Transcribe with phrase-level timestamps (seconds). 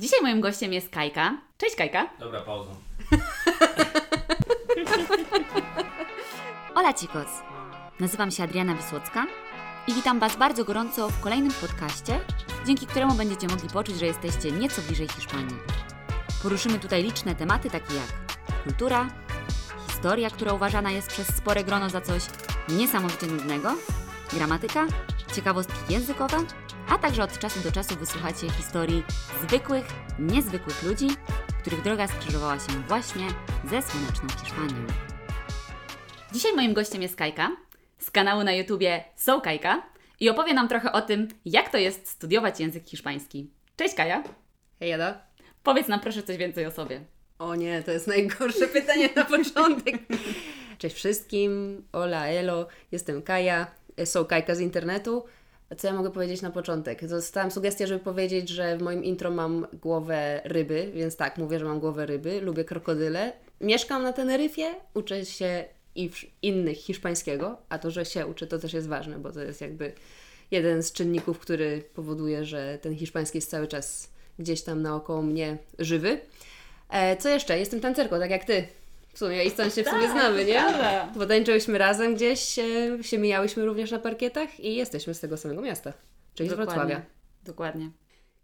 [0.00, 1.36] Dzisiaj moim gościem jest Kajka.
[1.58, 2.10] Cześć Kajka.
[2.18, 2.70] Dobra, pauza.
[6.74, 7.28] Hola chicos.
[8.00, 9.26] Nazywam się Adriana Wisłocka
[9.86, 12.20] i witam Was bardzo gorąco w kolejnym podcaście,
[12.66, 15.56] dzięki któremu będziecie mogli poczuć, że jesteście nieco bliżej Hiszpanii.
[16.42, 19.08] Poruszymy tutaj liczne tematy takie jak kultura,
[19.88, 22.22] historia, która uważana jest przez spore grono za coś
[22.68, 23.74] niesamowicie nudnego,
[24.32, 24.86] gramatyka,
[25.34, 26.36] ciekawostki językowe,
[26.90, 29.02] a także od czasu do czasu wysłuchacie historii
[29.42, 29.84] zwykłych,
[30.18, 31.08] niezwykłych ludzi,
[31.60, 33.26] których droga skrzyżowała się właśnie
[33.64, 34.86] ze słoneczną Hiszpanią.
[36.32, 37.50] Dzisiaj moim gościem jest Kajka
[37.98, 39.82] z kanału na YouTubie So Kajka
[40.20, 43.50] i opowie nam trochę o tym, jak to jest studiować język hiszpański.
[43.76, 44.22] Cześć Kaja,
[44.80, 45.22] Hej Jada.
[45.62, 47.00] powiedz nam proszę coś więcej o sobie.
[47.38, 49.94] O nie, to jest najgorsze pytanie na początek.
[50.78, 53.66] Cześć wszystkim, hola, elo, jestem Kaja,
[54.04, 55.24] są Kajka z internetu.
[55.78, 57.06] Co ja mogę powiedzieć na początek?
[57.06, 61.64] Dostałam sugestię, żeby powiedzieć, że w moim intro mam głowę ryby, więc tak, mówię, że
[61.64, 63.32] mam głowę ryby, lubię krokodyle.
[63.60, 66.10] Mieszkam na Teneryfie, uczę się i
[66.42, 69.92] innych hiszpańskiego, a to, że się uczę, to też jest ważne, bo to jest jakby
[70.50, 75.58] jeden z czynników, który powoduje, że ten hiszpański jest cały czas gdzieś tam naokoło mnie
[75.78, 76.20] żywy.
[76.88, 77.58] E, co jeszcze?
[77.58, 78.66] Jestem tancerką, tak jak ty.
[79.20, 80.64] Sumie i stąd się w sumie Tak, znamy, nie?
[81.16, 82.64] Bo tańczyłyśmy razem gdzieś, e,
[83.02, 85.92] się mijałyśmy również na parkietach i jesteśmy z tego samego miasta,
[86.34, 87.02] czyli z Wrocławia.
[87.44, 87.90] Dokładnie.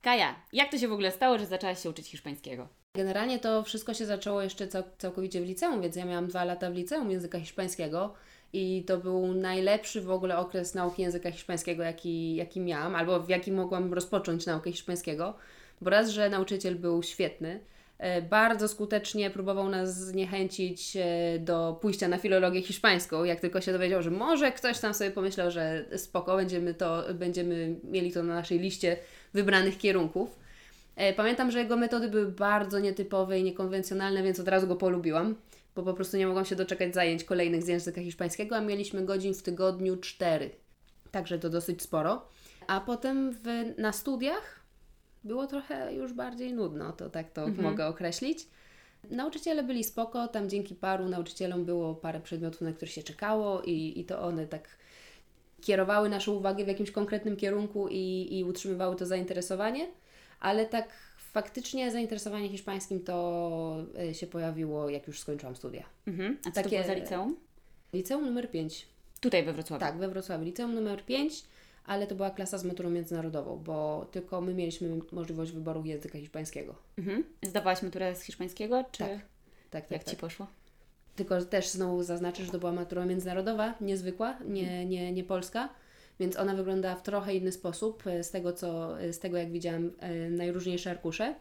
[0.02, 2.69] Kaja, jak to się w ogóle stało, że zaczęłaś się uczyć hiszpańskiego?
[2.94, 6.70] Generalnie to wszystko się zaczęło jeszcze cał, całkowicie w liceum, więc ja miałam dwa lata
[6.70, 8.14] w liceum języka hiszpańskiego
[8.52, 13.28] i to był najlepszy w ogóle okres nauki języka hiszpańskiego, jaki, jaki miałam, albo w
[13.28, 15.36] jakim mogłam rozpocząć naukę hiszpańskiego,
[15.80, 17.60] bo raz, że nauczyciel był świetny,
[18.30, 24.03] bardzo skutecznie próbował nas zniechęcić e, do pójścia na filologię hiszpańską, jak tylko się dowiedział,
[24.03, 28.58] że może ktoś tam sobie pomyślał, że spoko, będziemy, to, będziemy mieli to na naszej
[28.58, 28.97] liście
[29.34, 30.38] wybranych kierunków.
[30.97, 35.34] E, Pamiętam, że jego metody były bardzo nietypowe i niekonwencjonalne, więc od razu go polubiłam,
[35.75, 39.34] bo po prostu nie mogłam się doczekać zajęć kolejnych z języka hiszpańskiego, a mieliśmy godzin
[39.34, 40.50] w tygodniu cztery.
[41.10, 42.28] Także to dosyć sporo.
[42.66, 44.56] A potem w, na studiach
[45.26, 48.47] było trochę już bardziej nudno, to tak to mogę określić.
[49.10, 54.00] Nauczyciele byli spoko, tam dzięki paru nauczycielom było parę przedmiotów, na które się czekało i,
[54.00, 54.69] i to one tak
[55.60, 59.87] kierowały naszą uwagę w jakimś konkretnym kierunku i, i utrzymywały to zainteresowanie,
[60.41, 60.88] ale tak
[61.32, 63.76] faktycznie zainteresowanie hiszpańskim to
[64.10, 65.84] y, się pojawiło, jak już skończyłam studia.
[66.06, 66.38] Mhm.
[66.41, 67.37] A co to Takie- było za liceum?
[67.93, 68.87] Liceum numer 5.
[69.20, 69.81] Tutaj we Wrocławiu.
[69.81, 70.44] Tak, we Wrocławiu.
[70.44, 71.44] Liceum numer 5,
[71.86, 76.74] ale to była klasa z maturą międzynarodową, bo tylko my mieliśmy możliwość wyboru języka hiszpańskiego.
[76.98, 77.24] Mhm.
[77.42, 79.10] Zdawałaś maturę z hiszpańskiego, czy Tak.
[79.70, 80.14] Tak, tak, jak tak.
[80.14, 80.46] Ci poszło?
[81.16, 85.69] Tylko też znowu zaznaczę, że to była matura międzynarodowa, niezwykła, nie, nie, nie polska,
[86.20, 89.91] więc ona wyglądała w trochę inny sposób, e, z tego, co, z tego jak widziałam
[89.98, 91.34] e, najróżniejsze arkusze.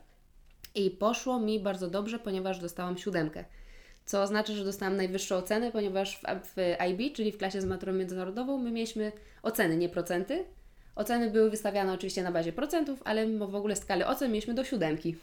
[0.75, 3.45] I poszło mi bardzo dobrze, ponieważ dostałam siódemkę.
[4.05, 6.55] Co oznacza, że dostałam najwyższą ocenę, ponieważ w,
[6.89, 9.11] IB, czyli w klasie z maturą międzynarodową, my mieliśmy
[9.43, 10.45] oceny, nie procenty.
[10.95, 15.15] Oceny były wystawiane oczywiście na bazie procentów, ale w ogóle skali ocen mieliśmy do siódemki.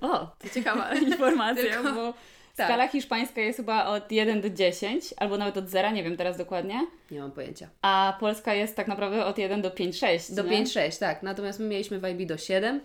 [0.00, 2.14] O, to ciekawa informacja, Tylko- bo
[2.56, 2.66] tak.
[2.66, 6.36] skala hiszpańska jest chyba od 1 do 10, albo nawet od 0, nie wiem teraz
[6.38, 7.68] dokładnie, Nie mam pojęcia.
[7.82, 10.34] a polska jest tak naprawdę od 1 do 5-6.
[10.34, 10.64] Do nie?
[10.64, 11.22] 5-6, tak.
[11.22, 12.80] Natomiast my mieliśmy w IB do 7,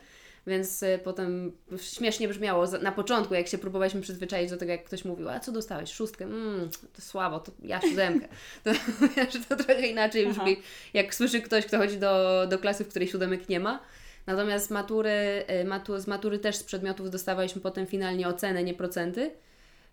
[0.48, 5.06] więc y, potem śmiesznie brzmiało na początku, jak się próbowaliśmy przyzwyczaić do tego, jak ktoś
[5.06, 5.92] mówił, a co dostałeś?
[5.92, 6.26] Szóstkę?
[6.26, 8.28] Mmm, to słabo, to ja siódemkę.
[8.64, 8.72] To,
[9.50, 10.44] to trochę inaczej Aha.
[10.44, 10.58] brzmi,
[10.94, 13.80] jak słyszy ktoś, kto chodzi do, do klasy, w której siódemek nie ma.
[14.28, 19.32] Natomiast matury, y, matu, z matury też z przedmiotów dostawaliśmy potem finalnie ocenę, nie procenty.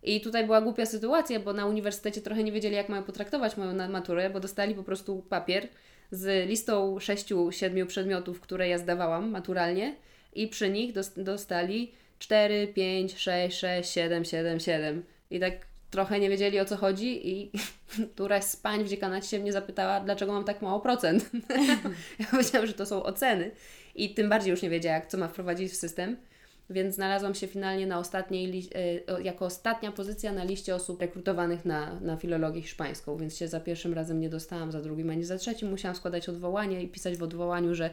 [0.03, 3.89] I tutaj była głupia sytuacja, bo na uniwersytecie trochę nie wiedzieli, jak mają potraktować moją
[3.89, 5.69] maturę, bo dostali po prostu papier
[6.11, 9.97] z listą sześciu, siedmiu przedmiotów, które ja zdawałam maturalnie
[10.33, 15.05] i przy nich dos- dostali 4, 5, 6, 6, 7, 7, 7.
[15.31, 15.53] I tak
[15.91, 17.51] trochę nie wiedzieli o co chodzi i
[18.15, 21.31] któraś z pań w dziekanacie się mnie zapytała, dlaczego mam tak mało procent.
[22.21, 23.51] ja powiedziałam, że to są oceny
[23.95, 26.17] i tym bardziej już nie wiedziała, jak co ma wprowadzić w system.
[26.71, 32.01] Więc znalazłam się finalnie na ostatniej, e, jako ostatnia pozycja na liście osób rekrutowanych na,
[32.01, 35.71] na filologię hiszpańską, więc się za pierwszym razem nie dostałam, za drugim ani za trzecim
[35.71, 37.91] musiałam składać odwołanie i pisać w odwołaniu, że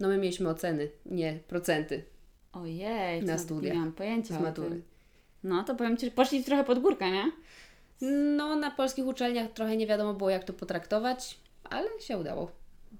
[0.00, 2.04] no my mieliśmy oceny, nie procenty
[2.52, 3.74] Ojej, Na to studiach.
[3.74, 4.68] Nie mam pojęcia z matury.
[4.68, 4.82] tym.
[5.44, 7.32] No to powiem Ci, że poszli trochę pod górkę, nie?
[8.36, 11.38] No, na polskich uczelniach trochę nie wiadomo było, jak to potraktować,
[11.70, 12.50] ale się udało.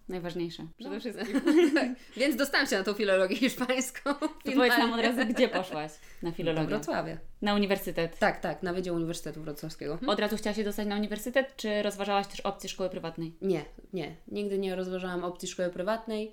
[0.08, 0.66] Najważniejsze.
[0.78, 1.00] Przede No.
[1.00, 1.42] wszystkim.
[2.16, 4.14] Więc dostałam się na tą filologię hiszpańską.
[4.14, 5.92] To powiedz nam od razu, gdzie poszłaś
[6.22, 6.66] na filologię?
[6.68, 7.16] Wrocławia.
[7.42, 8.18] Na uniwersytet.
[8.18, 9.98] Tak, tak, na Wydział Uniwersytetu Wrocławskiego.
[10.06, 13.32] Od razu chciałaś się dostać na uniwersytet, czy rozważałaś też opcję szkoły prywatnej?
[13.42, 14.16] Nie, nie.
[14.28, 16.32] Nigdy nie rozważałam opcji szkoły prywatnej.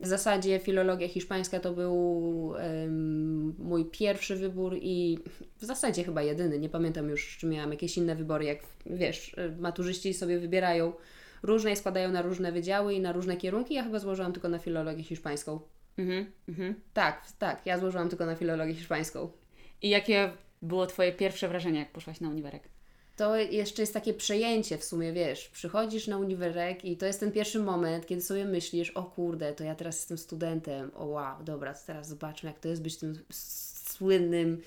[0.00, 5.18] W zasadzie filologia hiszpańska to był em, mój pierwszy wybór i
[5.56, 6.58] w zasadzie chyba jedyny.
[6.58, 10.92] Nie pamiętam już, czy miałam jakieś inne wybory, jak wiesz, maturzyści sobie wybierają
[11.42, 13.74] różne i składają na różne wydziały i na różne kierunki.
[13.74, 15.60] Ja chyba złożyłam tylko na filologię hiszpańską.
[15.98, 16.74] Mhm, mhm.
[16.94, 19.30] Tak, tak, ja złożyłam tylko na filologię hiszpańską.
[19.82, 20.30] I jakie
[20.62, 22.75] było Twoje pierwsze wrażenie, jak poszłaś na uniwerek?
[23.16, 27.32] To jeszcze jest takie przejęcie w sumie, wiesz, przychodzisz na uniwerek i to jest ten
[27.32, 31.74] pierwszy moment, kiedy sobie myślisz, o kurde, to ja teraz jestem studentem, o wow, dobra,
[31.74, 33.18] to teraz zobaczmy, jak to jest być tym
[33.88, 34.60] słynnym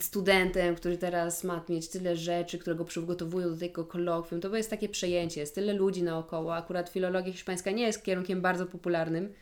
[0.00, 4.40] studentem, który teraz ma mieć tyle rzeczy, które go przygotowują do tego kolokwium.
[4.40, 6.54] To jest takie przejęcie, jest tyle ludzi naokoło.
[6.54, 9.32] Akurat filologia hiszpańska nie jest kierunkiem bardzo popularnym,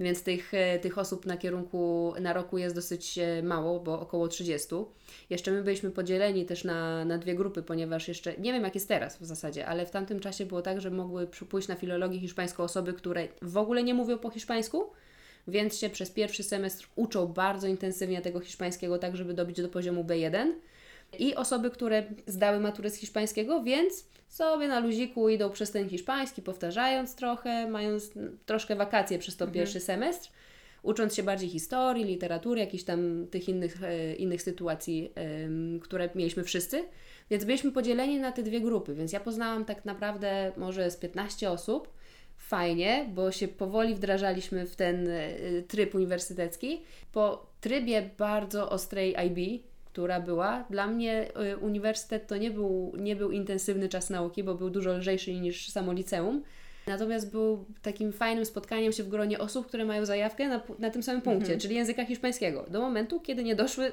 [0.00, 4.28] więc tych, e, tych osób na kierunku na roku jest dosyć e, mało, bo około
[4.28, 4.68] 30.
[5.30, 8.88] Jeszcze my byliśmy podzieleni też na, na dwie grupy, ponieważ jeszcze, nie wiem jak jest
[8.88, 12.62] teraz w zasadzie, ale w tamtym czasie było tak, że mogły pójść na filologię hiszpańską
[12.62, 14.90] osoby, które w ogóle nie mówią po hiszpańsku,
[15.48, 20.04] więc się przez pierwszy semestr uczą bardzo intensywnie tego hiszpańskiego, tak żeby dobić do poziomu
[20.04, 20.52] B1.
[21.18, 26.42] I osoby, które zdały maturę z hiszpańskiego, więc sobie na luziku idą przez ten hiszpański,
[26.42, 28.12] powtarzając trochę, mając
[28.46, 29.54] troszkę wakacje przez to mhm.
[29.54, 30.30] pierwszy semestr,
[30.82, 35.12] ucząc się bardziej historii, literatury, jakichś tam tych innych, e, innych sytuacji,
[35.80, 36.84] które mieliśmy wszyscy.
[37.30, 41.50] Więc byliśmy podzieleni na te dwie grupy, więc ja poznałam tak naprawdę może z 15
[41.50, 41.88] osób.
[42.36, 45.30] Fajnie, bo się powoli wdrażaliśmy w ten e,
[45.62, 46.82] tryb uniwersytecki.
[47.12, 50.64] Po trybie bardzo ostrej IB, która była.
[50.70, 54.92] Dla mnie y, uniwersytet to nie był, nie był intensywny czas nauki, bo był dużo
[54.92, 56.42] lżejszy niż samo liceum.
[56.86, 61.02] Natomiast był takim fajnym spotkaniem się w gronie osób, które mają zajawkę na, na tym
[61.02, 61.60] samym punkcie, mhm.
[61.60, 62.66] czyli języka hiszpańskiego.
[62.70, 63.92] Do momentu, kiedy nie doszły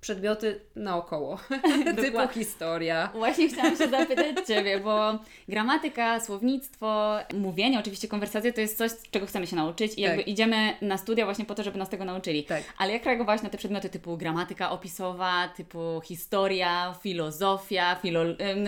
[0.00, 1.38] przedmioty naokoło,
[2.02, 3.10] typu historia.
[3.14, 5.18] Właśnie chciałam się zapytać Ciebie, bo
[5.48, 9.98] gramatyka, słownictwo, mówienie, oczywiście konwersacja to jest coś, czego chcemy się nauczyć i tak.
[9.98, 12.44] jakby idziemy na studia właśnie po to, żeby nas tego nauczyli.
[12.44, 12.62] Tak.
[12.78, 18.20] Ale jak reagować na te przedmioty typu gramatyka opisowa, typu historia, filozofia, filo,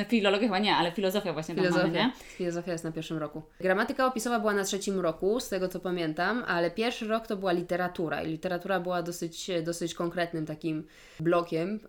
[0.08, 1.82] filologia chyba nie, ale filozofia właśnie filozofia.
[1.82, 2.12] tam mamy, nie?
[2.36, 3.42] Filozofia jest na pierwszym roku.
[3.60, 7.52] Gramatyka opisowa była na trzecim roku, z tego co pamiętam, ale pierwszy rok to była
[7.52, 10.86] literatura i literatura była dosyć, dosyć konkretnym takim
[11.22, 11.80] blokiem,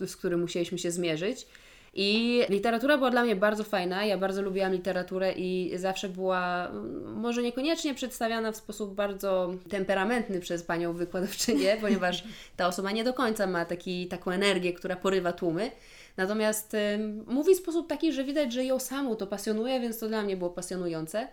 [0.00, 1.46] y, z którym musieliśmy się zmierzyć.
[1.94, 4.04] I literatura była dla mnie bardzo fajna.
[4.04, 10.40] Ja bardzo lubiłam literaturę i zawsze była, mm, może niekoniecznie przedstawiana w sposób bardzo temperamentny
[10.40, 12.24] przez panią wykładowczynię, ponieważ
[12.56, 15.70] ta osoba nie do końca ma taki, taką energię, która porywa tłumy.
[16.16, 16.78] Natomiast y,
[17.26, 20.36] mówi w sposób taki, że widać, że ją samą to pasjonuje, więc to dla mnie
[20.36, 21.28] było pasjonujące.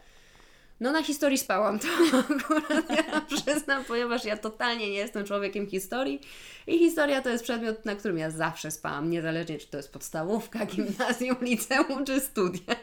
[0.79, 1.87] No na historii spałam, to
[2.35, 6.21] akurat ja przyznam, ponieważ ja totalnie nie jestem człowiekiem historii
[6.67, 10.65] i historia to jest przedmiot, na którym ja zawsze spałam, niezależnie czy to jest podstawówka,
[10.65, 12.75] gimnazjum, liceum czy studia.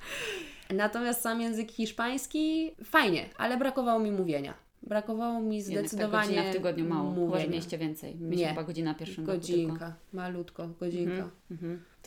[0.70, 4.54] Natomiast sam język hiszpański fajnie, ale brakowało mi mówienia.
[4.82, 6.34] Brakowało mi zdecydowanie.
[6.34, 7.10] Jednak w tygodniu mało.
[7.10, 7.26] Mówienia.
[7.26, 8.16] Chyba, że mieliście więcej.
[8.16, 8.48] Nie.
[8.48, 11.30] chyba godzina pierwszym Godzinka, malutko, godzinka.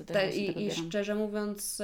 [0.06, 1.82] Te, i, I szczerze mówiąc,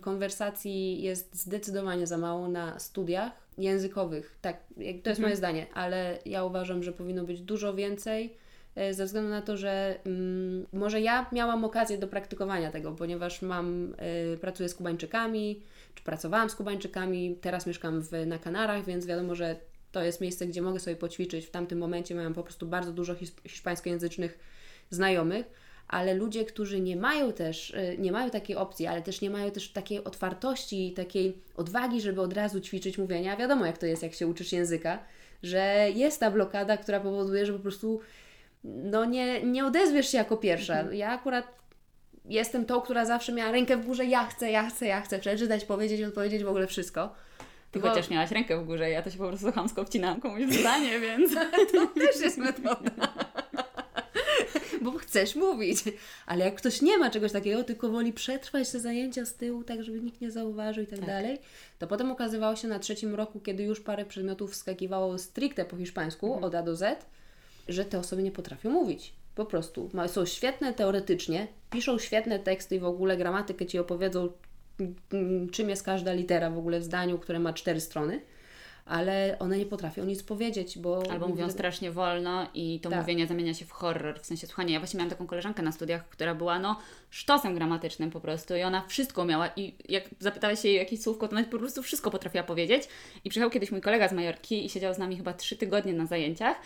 [0.00, 4.38] konwersacji jest zdecydowanie za mało na studiach językowych.
[4.40, 5.22] Tak, to jest mhm.
[5.22, 8.36] moje zdanie, ale ja uważam, że powinno być dużo więcej
[8.74, 13.42] e, ze względu na to, że mm, może ja miałam okazję do praktykowania tego, ponieważ
[13.42, 13.94] mam,
[14.34, 15.62] y, pracuję z Kubańczykami,
[15.94, 19.56] czy pracowałam z Kubańczykami, teraz mieszkam w, na Kanarach, więc wiadomo, że
[19.92, 21.46] to jest miejsce, gdzie mogę sobie poćwiczyć.
[21.46, 23.14] W tamtym momencie miałam po prostu bardzo dużo
[23.44, 24.38] hiszpańskojęzycznych
[24.90, 25.46] znajomych
[25.88, 29.50] ale ludzie, którzy nie mają też, y, nie mają takiej opcji, ale też nie mają
[29.50, 33.36] też takiej otwartości, takiej odwagi, żeby od razu ćwiczyć mówienia.
[33.36, 34.98] Wiadomo, jak to jest, jak się uczysz języka,
[35.42, 38.00] że jest ta blokada, która powoduje, że po prostu
[38.64, 40.74] no nie, nie odezwiesz się jako pierwsza.
[40.74, 40.96] Mhm.
[40.96, 41.46] Ja akurat
[42.24, 45.64] jestem tą, która zawsze miała rękę w górze, ja chcę, ja chcę, ja chcę przeczytać,
[45.64, 47.14] powiedzieć, odpowiedzieć w ogóle wszystko.
[47.70, 47.88] Ty Bo...
[47.88, 51.00] chociaż miałaś rękę w górze, ja to się po prostu chamsko obcinałam komuś w zdanie,
[51.00, 51.34] więc...
[51.72, 53.23] to też jest metoda
[54.82, 55.78] bo chcesz mówić.
[56.26, 59.84] Ale jak ktoś nie ma czegoś takiego, tylko woli przetrwać te zajęcia z tyłu, tak
[59.84, 61.08] żeby nikt nie zauważył i tak, tak.
[61.08, 61.38] dalej,
[61.78, 66.26] to potem okazywało się na trzecim roku, kiedy już parę przedmiotów wskakiwało stricte po hiszpańsku,
[66.26, 66.44] mhm.
[66.44, 67.06] od A do Z,
[67.68, 69.12] że te osoby nie potrafią mówić.
[69.34, 69.90] Po prostu.
[70.06, 74.28] Są świetne teoretycznie, piszą świetne teksty i w ogóle gramatykę Ci opowiedzą,
[75.52, 78.20] czym jest każda litera w ogóle w zdaniu, które ma cztery strony
[78.86, 81.02] ale one nie potrafią nic powiedzieć, bo...
[81.10, 82.98] Albo mówią strasznie wolno i to tak.
[82.98, 84.72] mówienie zamienia się w horror, w sensie słuchania.
[84.72, 86.78] Ja właśnie miałam taką koleżankę na studiach, która była no
[87.10, 91.28] sztosem gramatycznym po prostu i ona wszystko miała i jak zapytałeś się jej jakieś słówko,
[91.28, 92.82] to ona po prostu wszystko potrafiła powiedzieć
[93.24, 96.06] i przyjechał kiedyś mój kolega z Majorki i siedział z nami chyba trzy tygodnie na
[96.06, 96.56] zajęciach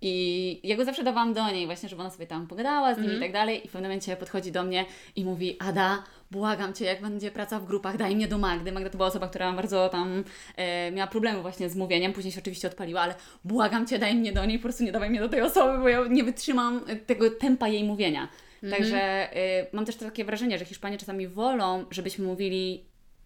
[0.00, 3.08] I ja go zawsze dawałam do niej właśnie, żeby ona sobie tam pogadała z nimi
[3.08, 3.22] Mhm.
[3.22, 3.64] i tak dalej.
[3.64, 4.84] I w pewnym momencie podchodzi do mnie
[5.16, 8.72] i mówi, Ada, błagam Cię, jak będzie praca w grupach, daj mnie do Magdy.
[8.72, 10.24] Magda to była osoba, która bardzo tam
[10.56, 14.32] e, miała problemy właśnie z mówieniem, później się oczywiście odpaliła, ale błagam Cię, daj mnie
[14.32, 16.96] do niej, po prostu nie dawaj mnie do tej osoby, bo ja nie wytrzymam e,
[16.96, 18.28] tego tempa jej mówienia.
[18.62, 18.82] Mhm.
[18.82, 18.98] Także
[19.36, 22.84] e, mam też takie wrażenie, że Hiszpanie czasami wolą, żebyśmy mówili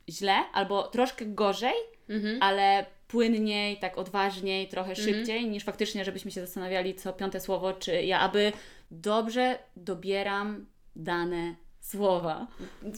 [0.09, 1.75] źle albo troszkę gorzej,
[2.09, 2.39] Mhm.
[2.43, 8.03] ale płynniej, tak odważniej, trochę szybciej, niż faktycznie, żebyśmy się zastanawiali co piąte słowo, czy
[8.03, 8.53] ja aby
[8.91, 10.67] dobrze dobieram
[10.97, 11.55] dane
[11.93, 12.47] słowa.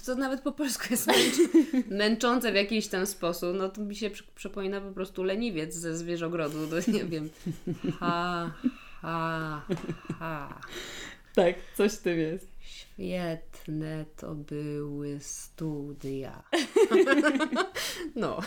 [0.06, 1.34] To nawet po polsku jest męcz...
[1.90, 3.56] męczące w jakiś tam sposób.
[3.56, 6.66] No to mi się przy- przypomina po prostu leniwiec ze zwierzogrodu.
[6.66, 7.30] To nie wiem.
[8.00, 8.52] Ha,
[9.02, 9.62] ha,
[10.18, 10.60] ha.
[11.34, 12.48] Tak, coś w tym jest.
[12.60, 16.42] Świetne to były studia.
[18.16, 18.40] No.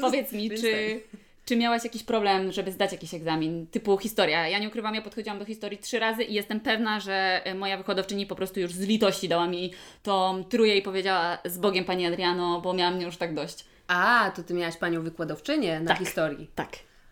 [0.00, 1.00] Powiedz mi, czy,
[1.46, 4.48] czy miałaś jakiś problem, żeby zdać jakiś egzamin, typu historia?
[4.48, 7.78] Ja nie ukrywam, ja podchodziłam do historii trzy razy i jestem pewna, że e, moja
[7.78, 9.72] wykładowczyni po prostu już z litości dała mi
[10.02, 13.64] tą tróję i powiedziała z Bogiem Pani Adriano, bo miałam już tak dość.
[13.88, 15.98] A, to ty miałaś panią wykładowczynię na Tak.
[15.98, 16.50] historii.
[16.54, 16.68] Tak.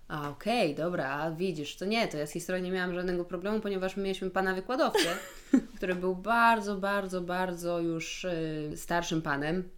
[0.09, 3.61] A, okej, dobra, a widzisz, to nie, to ja z historią nie miałam żadnego problemu,
[3.61, 5.17] ponieważ my mieliśmy pana wykładowcę,
[5.77, 9.69] który był bardzo, bardzo, bardzo już y, starszym panem.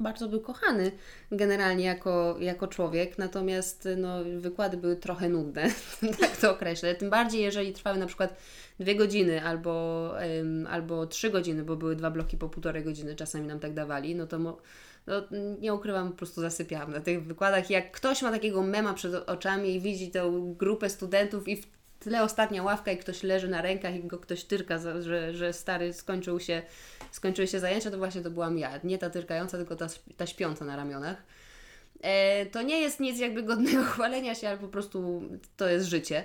[0.00, 0.92] Bardzo był kochany
[1.32, 5.70] generalnie jako, jako człowiek, natomiast no, wykłady były trochę nudne,
[6.20, 6.94] tak to określę.
[6.94, 8.36] Tym bardziej, jeżeli trwały na przykład
[8.80, 13.46] dwie godziny albo, ym, albo trzy godziny, bo były dwa bloki po półtorej godziny, czasami
[13.46, 14.58] nam tak dawali, no to mo-
[15.06, 15.22] no,
[15.60, 17.70] nie ukrywam, po prostu zasypiałam na tych wykładach.
[17.70, 21.66] Jak ktoś ma takiego mema przed oczami i widzi tą grupę studentów i w
[22.00, 25.92] tle ostatnia ławka i ktoś leży na rękach i go ktoś tyrka, że, że stary
[25.92, 26.62] skończył się,
[27.10, 28.80] skończyły się zajęcia, to właśnie to byłam ja.
[28.84, 29.86] Nie ta tyrkająca, tylko ta,
[30.16, 31.22] ta śpiąca na ramionach.
[32.02, 35.22] E, to nie jest nic jakby godnego chwalenia się, ale po prostu
[35.56, 36.24] to jest życie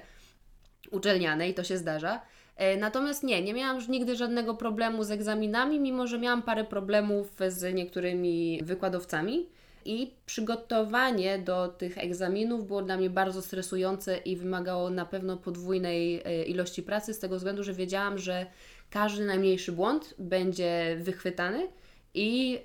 [0.91, 2.21] uczelniane i to się zdarza.
[2.55, 6.63] E, Natomiast nie, nie miałam już nigdy żadnego problemu z egzaminami, mimo że miałam parę
[6.63, 9.49] problemów z niektórymi wykładowcami.
[9.85, 16.21] I przygotowanie do tych egzaminów było dla mnie bardzo stresujące i wymagało na pewno podwójnej
[16.25, 18.45] e, ilości pracy, z tego względu, że wiedziałam, że
[18.89, 21.67] każdy najmniejszy błąd będzie wychwytany
[22.13, 22.59] i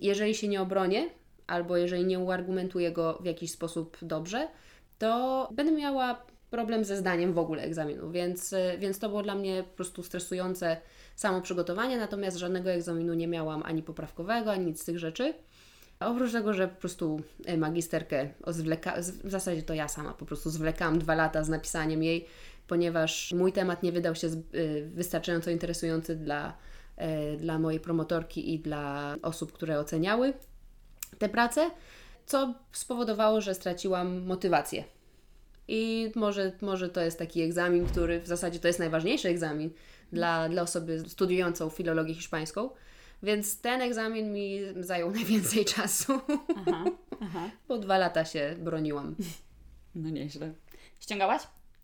[0.00, 1.10] jeżeli się nie obronię,
[1.46, 4.48] albo jeżeli nie uargumentuję go w jakiś sposób dobrze,
[4.98, 9.34] to będę miała problem ze zdaniem w ogóle egzaminu, więc, e, więc to było dla
[9.34, 10.76] mnie po prostu stresujące
[11.16, 15.34] samo przygotowanie, natomiast żadnego egzaminu nie miałam ani poprawkowego, ani nic z tych rzeczy.
[16.06, 18.94] Oprócz tego, że po prostu e, magisterkę zwleka,
[19.24, 22.26] w zasadzie to ja sama po prostu zwlekałam dwa lata z napisaniem jej,
[22.66, 26.56] ponieważ mój temat nie wydał się y, wystarczająco interesujący dla,
[26.96, 30.32] e, dla mojej promotorki i dla osób, które oceniały
[31.18, 31.70] tę pracę,
[32.26, 34.84] co spowodowało, że straciłam motywację.
[35.68, 39.70] I może, może to jest taki egzamin, który w zasadzie to jest najważniejszy egzamin
[40.12, 42.70] dla, dla osoby studiującą filologię hiszpańską.
[43.22, 46.20] Więc ten egzamin mi zajął najwięcej czasu,
[46.66, 46.84] Aha,
[47.20, 47.50] aha.
[47.68, 49.14] bo dwa lata się broniłam.
[49.94, 50.52] No nieźle.
[51.00, 51.42] Ściągałaś?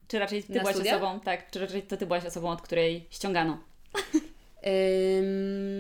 [0.09, 0.97] Czy raczej ty Na byłaś studia?
[0.97, 3.59] osobą, tak, czy raczej to ty byłaś osobą, od której ściągano?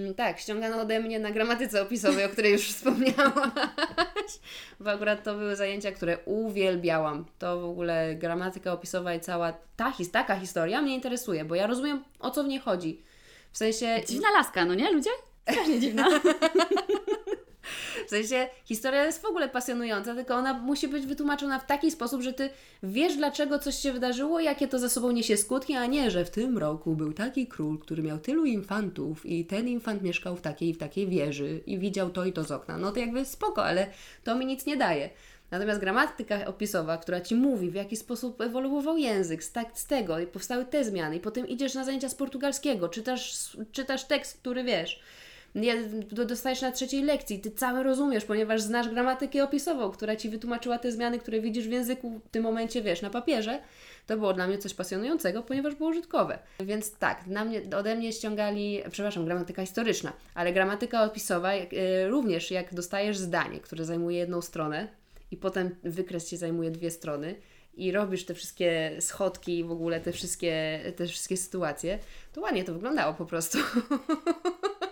[0.08, 4.32] Ym, tak, ściągano ode mnie na gramatyce opisowej, o której już wspomniałaś.
[4.80, 7.24] Bo akurat to były zajęcia, które uwielbiałam.
[7.38, 11.66] To w ogóle gramatyka opisowa i cała ta, his- taka historia mnie interesuje, bo ja
[11.66, 13.02] rozumiem o co w niej chodzi.
[13.52, 15.10] W sensie, Dziwna laska, no nie ludzie?
[15.50, 16.08] Strasznie dziwna.
[18.06, 22.22] w sensie historia jest w ogóle pasjonująca, tylko ona musi być wytłumaczona w taki sposób,
[22.22, 22.50] że ty
[22.82, 26.30] wiesz, dlaczego coś się wydarzyło, jakie to za sobą niesie skutki, a nie, że w
[26.30, 30.68] tym roku był taki król, który miał tylu infantów i ten infant mieszkał w takiej
[30.68, 32.78] i w takiej wieży i widział to i to z okna.
[32.78, 33.86] No to jakby spoko, ale
[34.24, 35.10] to mi nic nie daje.
[35.50, 40.18] Natomiast gramatyka opisowa, która ci mówi, w jaki sposób ewoluował język, z, tak, z tego
[40.20, 44.64] i powstały te zmiany, i potem idziesz na zajęcia z portugalskiego, czytasz, czytasz tekst, który
[44.64, 45.00] wiesz,
[46.26, 50.92] dostajesz na trzeciej lekcji, ty cały rozumiesz, ponieważ znasz gramatykę opisową, która ci wytłumaczyła te
[50.92, 53.58] zmiany, które widzisz w języku w tym momencie, wiesz, na papierze.
[54.06, 56.38] To było dla mnie coś pasjonującego, ponieważ było użytkowe.
[56.60, 62.08] Więc tak, na mnie, ode mnie ściągali, przepraszam, gramatyka historyczna, ale gramatyka opisowa jak, e,
[62.08, 64.88] również jak dostajesz zdanie, które zajmuje jedną stronę
[65.30, 67.34] i potem wykres ci zajmuje dwie strony
[67.78, 71.98] i robisz te wszystkie schodki, w ogóle te wszystkie, te wszystkie sytuacje,
[72.32, 73.58] to ładnie to wyglądało po prostu.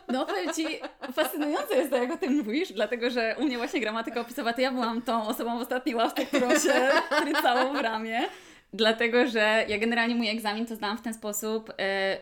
[0.09, 0.67] No powiem Ci,
[1.13, 4.61] fascynujące jest to, jak o tym mówisz, dlatego że u mnie właśnie gramatyka opisowa, to
[4.61, 6.89] ja byłam tą osobą w ostatniej ławce, którą się
[7.23, 8.29] trycało w ramię.
[8.73, 11.75] Dlatego, że ja generalnie mój egzamin to zdałam w ten sposób, y,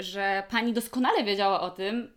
[0.03, 2.13] że pani doskonale wiedziała o tym,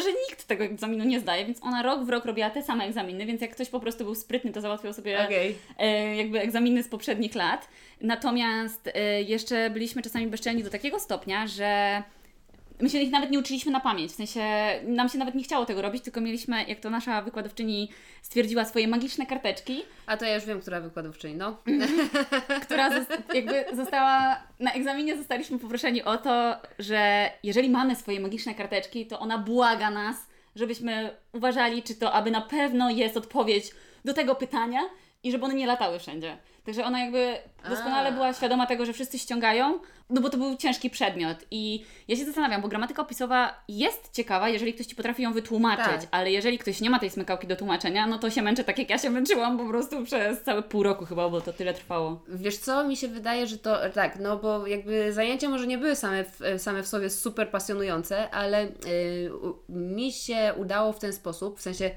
[0.00, 3.26] że nikt tego egzaminu nie zdaje, więc ona rok w rok robiła te same egzaminy,
[3.26, 5.58] więc jak ktoś po prostu był sprytny, to załatwiał sobie Okej.
[5.78, 7.68] e, jakby egzaminy z poprzednich lat.
[8.00, 12.02] Natomiast e, jeszcze byliśmy czasami bezczelni do takiego stopnia, że
[12.80, 14.40] my się ich nawet nie uczyliśmy na pamięć, w sensie
[14.82, 17.90] nam się nawet nie chciało tego robić, tylko mieliśmy, jak to nasza wykładowczyni
[18.22, 21.56] stwierdziła, swoje magiczne karteczki, A to ja już wiem, która wykładowczyni, no.
[22.64, 22.90] która
[23.34, 29.18] jakby została, na egzaminie zostaliśmy poproszeni o to, że jeżeli mamy swoje magiczne karteczki, to
[29.18, 30.16] ona błaga nas,
[30.56, 33.70] żebyśmy uważali, czy to aby na pewno jest odpowiedź
[34.04, 34.80] do tego pytania
[35.22, 36.36] i żeby one nie latały wszędzie.
[36.66, 37.34] Także ona jakby
[37.68, 38.12] doskonale A.
[38.12, 39.78] była świadoma tego, że wszyscy ściągają,
[40.10, 41.36] no bo to był ciężki przedmiot.
[41.50, 45.84] I ja się zastanawiam, bo gramatyka opisowa jest ciekawa, jeżeli ktoś Ci potrafi ją wytłumaczyć,
[45.86, 46.00] Tak.
[46.10, 48.90] ale jeżeli ktoś nie ma tej smykałki do tłumaczenia, no to się męczę tak jak
[48.90, 52.22] ja się męczyłam po prostu przez całe pół roku chyba, bo to tyle trwało.
[52.28, 55.96] Wiesz co, mi się wydaje, że to tak, no bo jakby zajęcia może nie były
[55.96, 61.12] same w, same w sobie super pasjonujące, ale y, u- mi się udało w ten
[61.12, 61.90] sposób, w sensie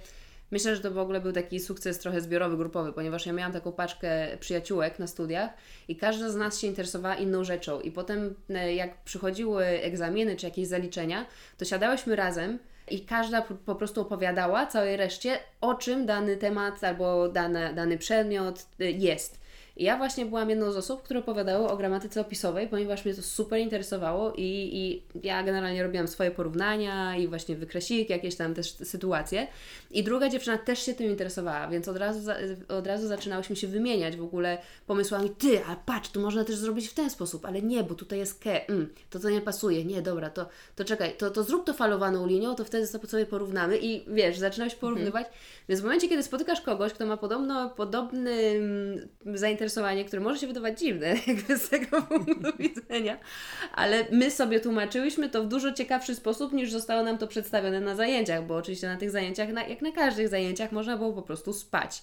[0.52, 3.72] myślę, że to w ogóle był taki sukces trochę zbiorowy, grupowy, ponieważ ja miałam taką
[3.72, 5.52] paczkę przyjaciółek na studiach
[5.88, 10.46] i każda z nas się interesowała inną rzeczą i potem y, jak przychodziły egzaminy czy
[10.46, 11.26] jakieś zaliczenia,
[11.58, 12.60] to siadałyśmy razem
[12.92, 18.66] i każda po, prostu opowiadała całej reszcie, o czym dany temat albo dane, dany przedmiot
[18.82, 19.47] y, jest.
[19.78, 23.22] I ja właśnie byłam jedną z osób, które opowiadały o gramatyce opisowej, ponieważ mnie to
[23.22, 28.72] super interesowało i, i ja generalnie robiłam swoje porównania i właśnie wykresiki, jakieś tam też
[28.72, 29.48] sytuacje.
[29.92, 32.32] I druga dziewczyna też się tym interesowała, więc od razu,
[32.68, 34.58] od razu zaczynałyśmy się wymieniać w ogóle
[34.88, 35.30] pomysłami.
[35.30, 38.40] Ty, a patrz, tu można też zrobić w ten sposób, ale nie, bo tutaj jest
[38.40, 41.74] ke, mm, to to nie pasuje, nie, dobra, to, to czekaj, to, to zrób to
[41.74, 45.28] falowaną linią, to wtedy sobie porównamy i wiesz, zaczynałeś porównywać.
[45.70, 49.08] Więc w momencie, kiedy spotykasz kogoś, kto ma podobno, podobne mm,
[49.68, 53.18] zainteresowanie, które może się wydawać dziwne, jakby z tego punktu widzenia,
[53.76, 57.96] ale my sobie tłumaczyłyśmy to w dużo ciekawszy sposób, niż zostało nam to przedstawione na
[57.96, 61.54] zajęciach, bo oczywiście na tych zajęciach, na, jak na każdych zajęciach, można było po prostu
[61.54, 62.02] spać.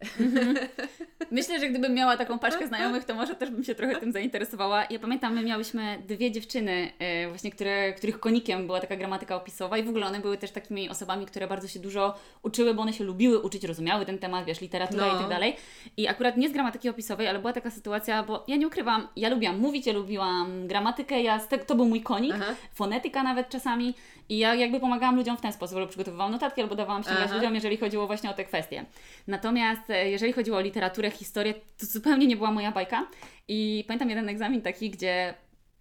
[1.30, 4.86] Myślę, że gdybym miała taką paczkę znajomych, to może też bym się trochę tym zainteresowała.
[4.90, 9.78] Ja pamiętam, my miałyśmy dwie dziewczyny, e, właśnie, które, których konikiem była taka gramatyka opisowa
[9.78, 12.92] i w ogóle one były też takimi osobami, które bardzo się dużo uczyły, bo one
[12.92, 15.16] się lubiły uczyć, rozumiały ten temat, wiesz, literatura No.
[15.16, 15.56] i tak dalej.
[15.96, 19.28] I akurat nie z gramatyki opisowej, ale była taka sytuacja, bo ja nie ukrywam, ja
[19.28, 22.54] lubiłam mówić, ja lubiłam gramatykę, ja to był mój konik, Aha.
[22.74, 23.94] fonetyka nawet czasami
[24.28, 27.54] i ja jakby pomagałam ludziom w ten sposób, albo przygotowywałam notatki, albo dawałam ściągać ludziom,
[27.54, 28.84] jeżeli chodziło właśnie o te kwestie.
[29.26, 33.06] Natomiast e, jeżeli chodziło o literaturę, historię, to zupełnie nie była moja bajka.
[33.48, 35.34] I pamiętam jeden egzamin taki, gdzie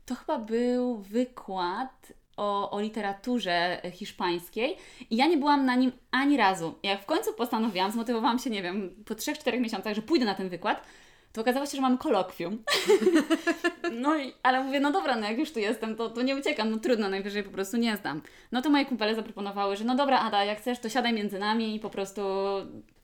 [0.06, 4.78] to chyba był wykład o, o literaturze hiszpańskiej
[5.10, 6.76] i ja nie byłam na nim ani razu.
[6.84, 10.50] Jak w końcu postanowiłam, zmotywowałam się, nie wiem, po 3-4 miesiącach, że pójdę na ten
[10.50, 10.86] wykład,
[11.36, 12.64] to okazało się, że mamy kolokwium.
[13.92, 16.72] No i, ale mówię, no dobra, no jak już tu jestem, to, to nie uciekam,
[16.72, 18.22] no trudno, najwyżej po prostu nie zdam.
[18.52, 21.76] No to moje kumpele zaproponowały, że no dobra Ada, jak chcesz, to siadaj między nami
[21.76, 22.22] i po prostu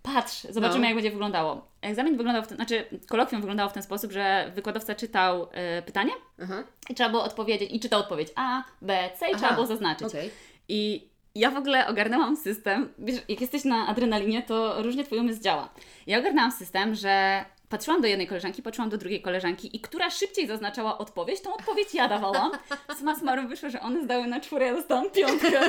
[0.02, 0.86] patrz, zobaczymy No.
[0.86, 1.67] jak będzie wyglądało.
[1.82, 6.12] Egzamin wyglądał w ten, znaczy kolokwium wyglądało w ten sposób, że wykładowca czytał e, pytanie
[6.44, 6.63] Aha.
[6.89, 10.08] i trzeba było odpowiedzieć, i czytał odpowiedź A, B, C i Aha, trzeba było zaznaczyć.
[10.08, 10.32] Okej.
[10.67, 15.41] I ja w ogóle ogarnęłam system, wiesz, jak jesteś na adrenalinie, to różnie Twój umysł
[15.41, 15.70] działa.
[16.08, 20.48] Ja ogarnęłam system, że patrzyłam do jednej koleżanki, patrzyłam do drugiej koleżanki i która szybciej
[20.48, 22.52] zaznaczała odpowiedź, tą odpowiedź ja dawałam.
[23.00, 25.60] Z masmarum wyszło, że one zdały na czwórę, ja dostałam piątkę.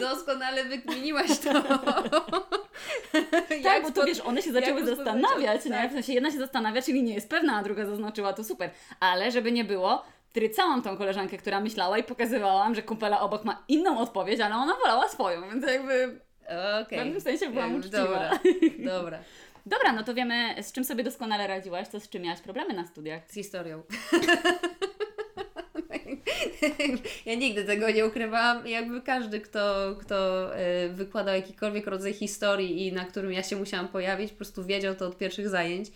[0.00, 1.52] Doskonale wykminiłaś to.
[3.62, 5.70] Tak, bo to wiesz, one się zaczęły zastanawiać, nie?
[5.70, 5.90] tak.
[5.90, 8.70] W sensie jedna się zastanawia, czyli nie jest pewna, a druga zaznaczyła, to super.
[9.00, 13.64] Ale żeby nie było, trycałam tą koleżankę, która myślała i pokazywałam, że kumpela obok ma
[13.68, 16.20] inną odpowiedź, ale ona wolała swoją, więc jakby
[16.82, 16.98] Okej.
[16.98, 17.98] w pewnym sensie byłam uczciwa.
[17.98, 18.30] Dobra,
[18.78, 19.18] dobra.
[19.66, 22.86] Dobra, no to wiemy, z czym sobie doskonale radziłaś, to z czym miałaś problemy na
[22.86, 23.22] studiach.
[23.28, 23.82] Z historią.
[27.26, 28.66] Ja nigdy tego nie ukrywałam.
[28.66, 33.88] Jakby każdy, kto, kto e, wykładał jakikolwiek rodzaj historii i na którym ja się musiałam
[33.88, 35.88] pojawić, po prostu wiedział to od pierwszych zajęć.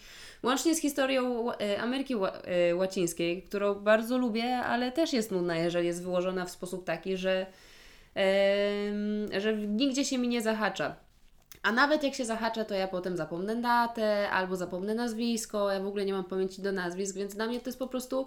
[0.42, 5.86] Łącznie z historią e, Ameryki e, Łacińskiej, którą bardzo lubię, ale też jest nudna, jeżeli
[5.86, 7.46] jest wyłożona w sposób taki, że,
[9.38, 11.07] że nigdzie się mi nie zahacza.
[11.62, 15.72] A nawet jak się zahacza, to ja potem zapomnę datę albo zapomnę nazwisko.
[15.72, 18.26] Ja w ogóle nie mam pamięci do nazwisk, więc dla mnie to jest po prostu.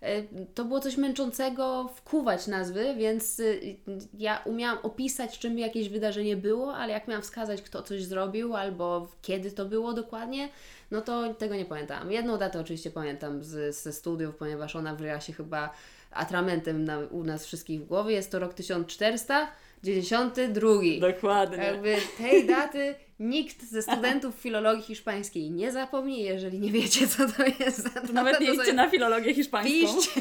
[0.00, 0.22] e,
[0.54, 3.76] To było coś męczącego wkuwać nazwy, więc y,
[4.18, 9.08] ja umiałam opisać, czym jakieś wydarzenie było, ale jak miałam wskazać, kto coś zrobił albo
[9.22, 10.48] kiedy to było dokładnie,
[10.90, 12.12] no to tego nie pamiętam.
[12.12, 15.70] Jedną datę oczywiście pamiętam z, ze studiów, ponieważ ona wryła się chyba
[16.10, 18.14] atramentem na, u nas wszystkich w głowie.
[18.14, 19.48] Jest to rok 1400.
[19.82, 20.70] 92.
[21.00, 21.64] Dokładnie.
[21.64, 27.44] Jakby tej daty nikt ze studentów filologii hiszpańskiej nie zapomni, jeżeli nie wiecie, co to
[27.64, 27.94] jest.
[27.94, 30.00] data, Nawet nie to idźcie sobie na filologię hiszpańską.
[30.00, 30.20] Wpiszcie,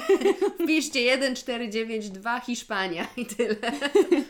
[0.64, 3.56] wpiszcie 1492 Hiszpania i tyle.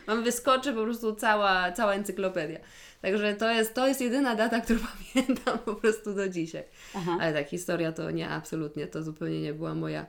[0.08, 2.60] Wam wyskoczy po prostu cała, cała encyklopedia.
[3.02, 4.80] Także to jest, to jest jedyna data, którą
[5.14, 6.64] pamiętam po prostu do dzisiaj.
[6.96, 7.18] Aha.
[7.22, 10.06] Ale tak, historia to nie, absolutnie, to zupełnie nie była moja,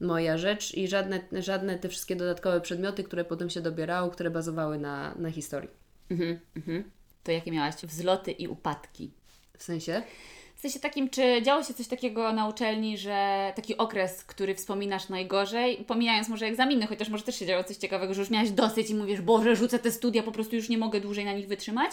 [0.00, 4.78] moja rzecz i żadne, żadne te wszystkie dodatkowe przedmioty, które potem się dobierało, które bazowały
[4.78, 5.70] na, na historii.
[6.10, 6.90] Mhm, mhm.
[7.24, 9.10] To jakie miałaś wzloty i upadki?
[9.58, 10.02] W sensie?
[10.56, 15.08] W sensie takim, czy działo się coś takiego na uczelni, że taki okres, który wspominasz
[15.08, 18.90] najgorzej, pomijając może egzaminy, chociaż może też się działo coś ciekawego, że już miałaś dosyć
[18.90, 21.90] i mówisz, Boże, rzucę te studia, po prostu już nie mogę dłużej na nich wytrzymać.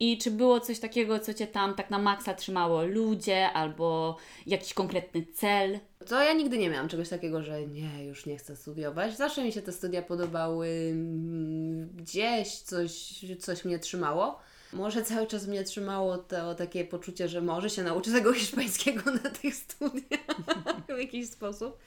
[0.00, 2.82] I czy było coś takiego, co Cię tam tak na maksa trzymało?
[2.82, 5.78] Ludzie albo jakiś konkretny cel?
[6.08, 9.16] To ja nigdy nie miałam czegoś takiego, że nie, już nie chcę studiować.
[9.16, 14.38] Zawsze mi się te studia podobały, mm, gdzieś coś, coś mnie trzymało.
[14.72, 19.30] Może cały czas mnie trzymało to takie poczucie, że może się nauczę tego hiszpańskiego na
[19.30, 20.20] tych studiach
[20.96, 21.78] w jakiś sposób.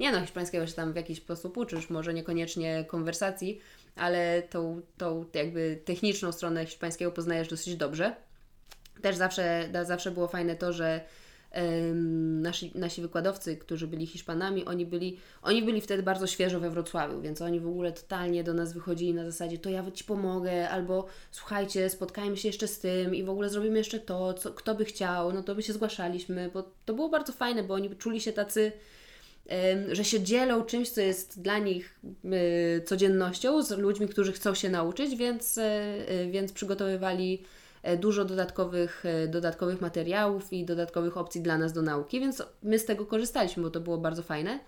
[0.00, 3.60] Nie no, hiszpańskiego się tam w jakiś sposób uczysz, może niekoniecznie konwersacji,
[3.96, 8.16] ale tą, tą jakby techniczną stronę hiszpańskiego poznajesz dosyć dobrze.
[9.02, 11.00] Też zawsze, zawsze było fajne to, że
[12.40, 17.20] nasi, nasi wykładowcy, którzy byli Hiszpanami, oni byli, oni byli wtedy bardzo świeżo we Wrocławiu,
[17.20, 21.06] więc oni w ogóle totalnie do nas wychodzili na zasadzie to ja Ci pomogę, albo
[21.30, 24.84] słuchajcie, spotkajmy się jeszcze z tym i w ogóle zrobimy jeszcze to, co, kto by
[24.84, 28.32] chciał, no to by się zgłaszaliśmy, bo to było bardzo fajne, bo oni czuli się
[28.32, 28.72] tacy
[29.92, 34.68] że się dzielą czymś, co jest dla nich y, codziennością z ludźmi, którzy chcą się
[34.68, 37.42] nauczyć, więc, y, y, więc przygotowywali
[37.82, 42.78] e, dużo dodatkowych, e, dodatkowych materiałów i dodatkowych opcji dla nas do nauki, więc my
[42.78, 44.58] z tego korzystaliśmy, bo to było bardzo fajne.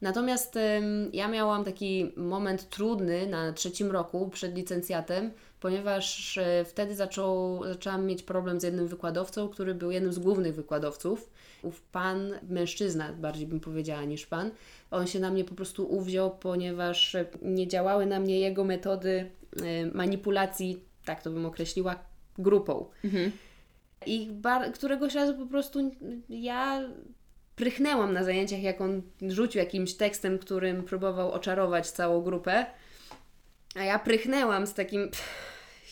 [0.00, 0.58] Natomiast
[1.12, 8.06] ja miałam taki moment trudny na trzecim roku przed licencjatem, ponieważ e, wtedy zaczął, zaczęłam
[8.06, 11.30] mieć problem z jednym wykładowcą, który był jednym z głównych wykładowców.
[11.66, 14.50] Ów pan, mężczyzna bardziej bym powiedziała niż pan,
[14.90, 19.30] on się na mnie po prostu uwziął, ponieważ nie działały na mnie jego metody
[19.62, 21.98] e, manipulacji, tak to bym określiła,
[22.38, 22.86] grupą.
[24.06, 25.92] I bar- któregoś razu po prostu
[26.28, 26.88] ja
[27.56, 32.66] prychnęłam na zajęciach, jak on rzucił jakimś tekstem, którym próbował oczarować całą grupę.
[33.74, 35.10] A ja prychnęłam z takim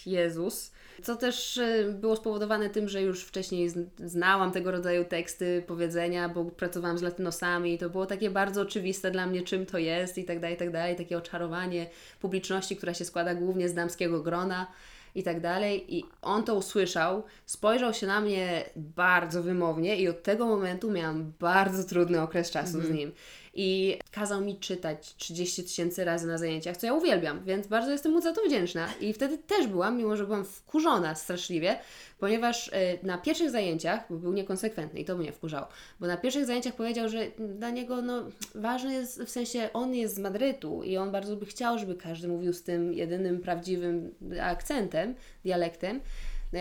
[0.07, 0.74] Jezus.
[1.03, 6.29] Co też e, było spowodowane tym, że już wcześniej zn- znałam tego rodzaju teksty, powiedzenia,
[6.29, 10.19] bo pracowałam z latynosami i to było takie bardzo oczywiste dla mnie, czym to jest
[10.19, 10.97] i tak dalej, i tak dalej.
[10.97, 11.87] Takie oczarowanie
[12.21, 14.67] publiczności, która się składa głównie z damskiego grona
[15.15, 15.97] i tak dalej.
[15.97, 21.33] I on to usłyszał, spojrzał się na mnie bardzo wymownie i od tego momentu miałam
[21.41, 23.13] bardzo trudny okres czasu z nim.
[23.55, 28.13] I kazał mi czytać 30 tysięcy razy na zajęciach, co ja uwielbiam, więc bardzo jestem
[28.13, 28.89] mu za to wdzięczna.
[29.01, 31.79] I wtedy też byłam, mimo że byłam wkurzona straszliwie,
[32.19, 35.67] ponieważ e, na pierwszych zajęciach, bo był niekonsekwentny i to mnie wkurzało,
[36.01, 38.23] bo na pierwszych zajęciach powiedział, że dla niego no,
[38.55, 42.29] ważne jest, w sensie on jest z Madrytu i on bardzo by chciał, żeby każdy
[42.29, 45.15] mówił z tym jedynym prawdziwym akcentem,
[45.45, 46.01] dialektem,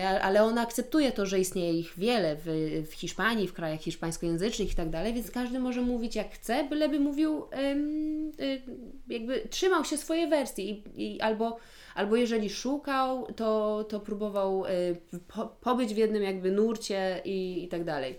[0.02, 2.46] ale on akceptuje to, że istnieje ich wiele w,
[2.90, 7.00] w Hiszpanii, w krajach hiszpańskojęzycznych i tak dalej, więc każdy może mówić jak chce, byleby
[7.00, 8.62] mówił, em, y,
[9.08, 11.56] jakby trzymał się swojej wersji i, i albo,
[11.94, 14.96] albo jeżeli szukał, to, to próbował y,
[15.28, 18.18] po, pobyć w jednym jakby nurcie i, i tak dalej.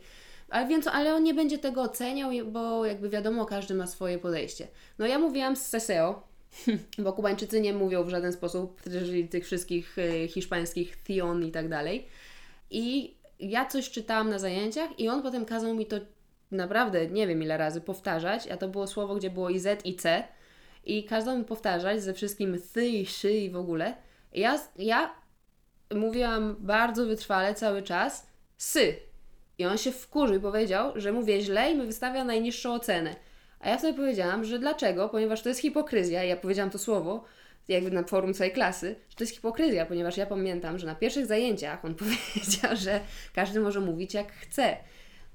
[0.49, 4.67] Ale, więc, ale on nie będzie tego oceniał, bo jakby wiadomo, każdy ma swoje podejście.
[4.99, 6.34] No ja mówiłam z Seseo,
[7.03, 11.69] bo Kubańczycy nie mówią w żaden sposób, czyli tych wszystkich y, hiszpańskich Thion i tak
[11.69, 12.07] dalej.
[12.69, 15.95] I ja coś czytałam na zajęciach i on potem kazał mi to
[16.51, 19.95] naprawdę nie wiem ile razy powtarzać, a to było słowo, gdzie było i Z i
[19.95, 20.23] C
[20.85, 23.95] i kazał mi powtarzać ze wszystkim ty i szy i w ogóle.
[24.33, 25.15] I ja, ja
[25.95, 28.95] mówiłam bardzo wytrwale cały czas sy.
[29.57, 33.15] I on się wkurzył i powiedział, że mówię źle i mi wystawia najniższą ocenę.
[33.59, 35.09] A ja wtedy powiedziałam, że dlaczego?
[35.09, 36.23] Ponieważ to jest hipokryzja.
[36.23, 37.23] Ja powiedziałam to słowo,
[37.67, 41.25] jakby na forum całej klasy, że to jest hipokryzja, ponieważ ja pamiętam, że na pierwszych
[41.25, 42.99] zajęciach on powiedział, że
[43.33, 44.77] każdy może mówić jak chce.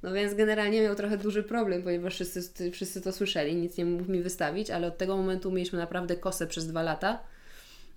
[0.02, 4.12] No więc generalnie miał trochę duży problem, ponieważ wszyscy, wszyscy to słyszeli, nic nie mógł
[4.12, 7.22] mi wystawić, ale od tego momentu mieliśmy naprawdę kosę przez dwa lata.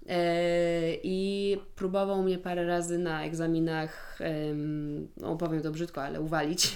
[0.09, 6.67] Eee, I próbował mnie parę razy na egzaminach, em, no powiem to brzydko, ale uwalić.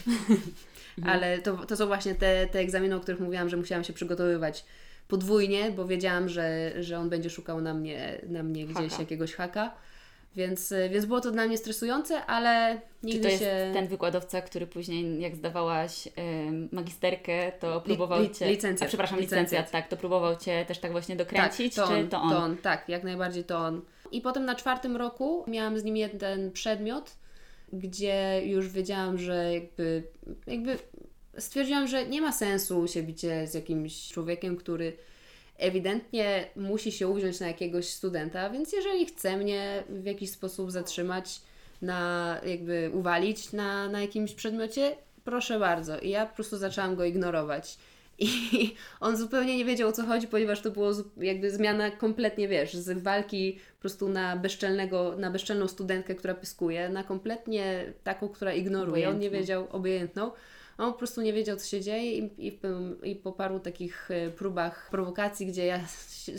[1.05, 4.65] Ale to, to są właśnie te, te egzaminy, o których mówiłam, że musiałam się przygotowywać
[5.07, 9.01] podwójnie, bo wiedziałam, że, że on będzie szukał na mnie, na mnie gdzieś Haka.
[9.01, 9.71] jakiegoś haka.
[10.35, 13.71] Więc, więc było to dla mnie stresujące, ale nigdy Czy to jest się...
[13.73, 16.07] ten wykładowca, który później, jak zdawałaś
[16.47, 18.47] ym, magisterkę, to próbował li, Cię...
[18.47, 18.87] licencjat.
[18.87, 19.87] A, przepraszam, licencjat, tak.
[19.87, 22.29] To próbował Cię też tak właśnie dokręcić, tak, to czy on, to on?
[22.29, 23.81] To on, tak, jak najbardziej to on.
[24.11, 27.11] I potem na czwartym roku miałam z nim jeden przedmiot,
[27.73, 30.03] gdzie już wiedziałam, że jakby,
[30.47, 30.77] jakby
[31.37, 34.93] stwierdziłam, że nie ma sensu się bicie z jakimś człowiekiem, który
[35.57, 41.41] ewidentnie musi się uwziąć na jakiegoś studenta, więc jeżeli chce mnie w jakiś sposób zatrzymać,
[41.81, 45.99] na jakby uwalić na, na jakimś przedmiocie, proszę bardzo.
[45.99, 47.77] I ja po prostu zaczęłam go ignorować.
[48.19, 48.29] I
[48.99, 53.03] on zupełnie nie wiedział o co chodzi, ponieważ to było jakby zmiana kompletnie, wiesz, z
[53.03, 59.09] walki po prostu na bezczelnego, na bezczelną studentkę, która pyskuje, na kompletnie taką, która ignoruje.
[59.09, 60.31] On nie wiedział, obojętną.
[60.77, 62.59] On po prostu nie wiedział, co się dzieje i, i,
[63.03, 65.79] i po paru takich e, próbach prowokacji, gdzie ja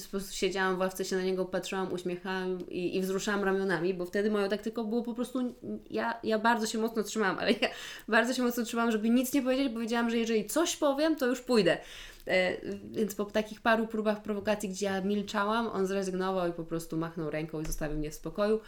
[0.04, 4.06] po prostu siedziałam w ławce, się na niego patrzyłam, uśmiechałam i, i wzruszałam ramionami, bo
[4.06, 5.54] wtedy moją taktyką było po prostu,
[5.90, 7.68] ja, ja bardzo się mocno trzymałam, ale ja
[8.08, 11.26] bardzo się mocno trzymałam, żeby nic nie powiedzieć, bo wiedziałam, że jeżeli coś powiem, to
[11.26, 11.78] już pójdę.
[12.28, 12.56] E,
[12.90, 17.30] więc po takich paru próbach prowokacji, gdzie ja milczałam, on zrezygnował i po prostu machnął
[17.30, 18.60] ręką i zostawił mnie w spokoju.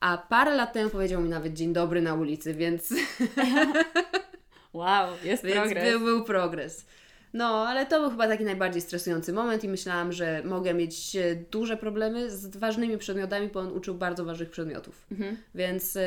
[0.00, 2.88] A parę lat temu powiedział mi nawet dzień dobry na ulicy, więc...
[4.72, 5.84] Wow, jest Więc progres.
[5.84, 6.86] Był, był progres.
[7.32, 11.36] No, ale to był chyba taki najbardziej stresujący moment i myślałam, że mogę mieć e,
[11.50, 15.06] duże problemy z ważnymi przedmiotami, bo on uczył bardzo ważnych przedmiotów.
[15.12, 15.36] Mhm.
[15.54, 16.00] Więc y,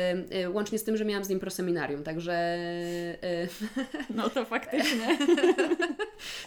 [0.44, 2.56] y, łącznie z tym, że miałam z nim proseminarium, także
[3.24, 3.48] y,
[4.14, 5.18] No to faktycznie.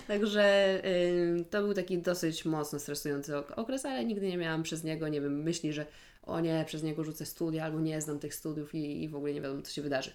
[0.08, 4.84] także y, to był taki dosyć mocno stresujący ok- okres, ale nigdy nie miałam przez
[4.84, 5.86] niego, nie wiem, myśli, że
[6.24, 9.34] o nie, przez niego rzucę studia albo nie znam tych studiów i, i w ogóle
[9.34, 10.12] nie wiadomo, co się wydarzy.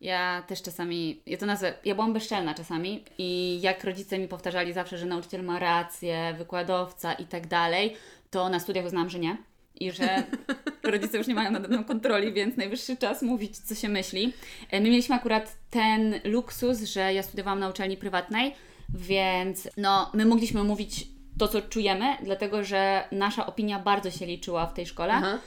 [0.00, 4.72] Ja też czasami, ja to nazwę, ja byłam bezczelna czasami i jak rodzice mi powtarzali
[4.72, 7.96] zawsze, że nauczyciel ma rację, wykładowca i tak dalej,
[8.30, 9.36] to na studiach uznałam, że nie.
[9.80, 10.22] I że
[10.82, 14.32] rodzice już nie mają nade mną kontroli, więc najwyższy czas mówić, co się myśli.
[14.70, 18.54] E, My mieliśmy akurat ten luksus, że ja studiowałam na uczelni prywatnej,
[18.94, 21.06] więc no, my mogliśmy mówić
[21.38, 25.12] to, co czujemy, dlatego że nasza opinia bardzo się liczyła w tej szkole.
[25.14, 25.38] Aha.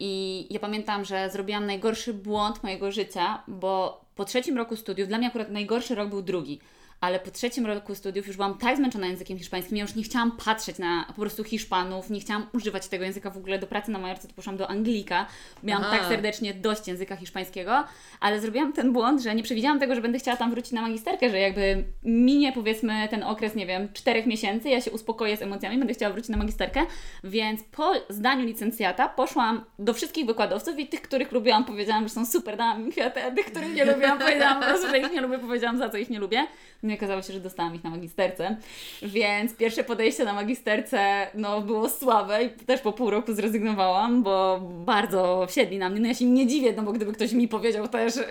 [0.00, 5.18] I ja pamiętam, że zrobiłam najgorszy błąd mojego życia, bo po trzecim roku studiów, dla
[5.18, 6.60] mnie akurat najgorszy rok był drugi,
[7.00, 10.32] ale po trzecim roku studiów już byłam tak zmęczona językiem hiszpańskim, ja już nie chciałam
[10.32, 13.98] patrzeć na po prostu Hiszpanów, nie chciałam używać tego języka w ogóle do pracy na
[13.98, 15.26] Majorce, to poszłam do Anglika,
[15.62, 15.98] miałam Aha.
[15.98, 17.84] tak serdecznie dość języka hiszpańskiego,
[18.20, 21.30] ale zrobiłam ten błąd, że nie przewidziałam tego, że będę chciała tam wrócić na magisterkę,
[21.30, 25.78] że jakby minie powiedzmy ten okres, nie wiem, czterech miesięcy, ja się uspokoję z emocjami,
[25.78, 26.80] będę chciała wrócić na magisterkę,
[27.24, 32.26] więc po zdaniu licencjata poszłam do wszystkich wykładowców i tych, których lubiłam, powiedziałam, że są
[32.26, 35.20] super, dałam im kwiaty, a tych, których nie lubiłam, powiedziałam po prostu, że ich nie
[35.20, 36.46] lubię, powiedziałam, za co ich nie lubię.
[36.88, 38.56] No i okazało się, że dostałam ich na magisterce,
[39.02, 44.60] więc pierwsze podejście na magisterce, no, było słabe i też po pół roku zrezygnowałam, bo
[44.62, 46.00] bardzo wsiedli na mnie.
[46.00, 48.22] No ja się nie dziwię, no bo gdyby ktoś mi powiedział też, y,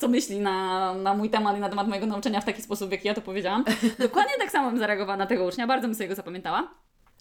[0.00, 2.92] co myśli na, na mój temat i na temat mojego nauczania w taki sposób, w
[2.92, 3.64] jaki ja to powiedziałam,
[3.98, 6.74] dokładnie tak samo bym zareagowała na tego ucznia, bardzo bym sobie go zapamiętała.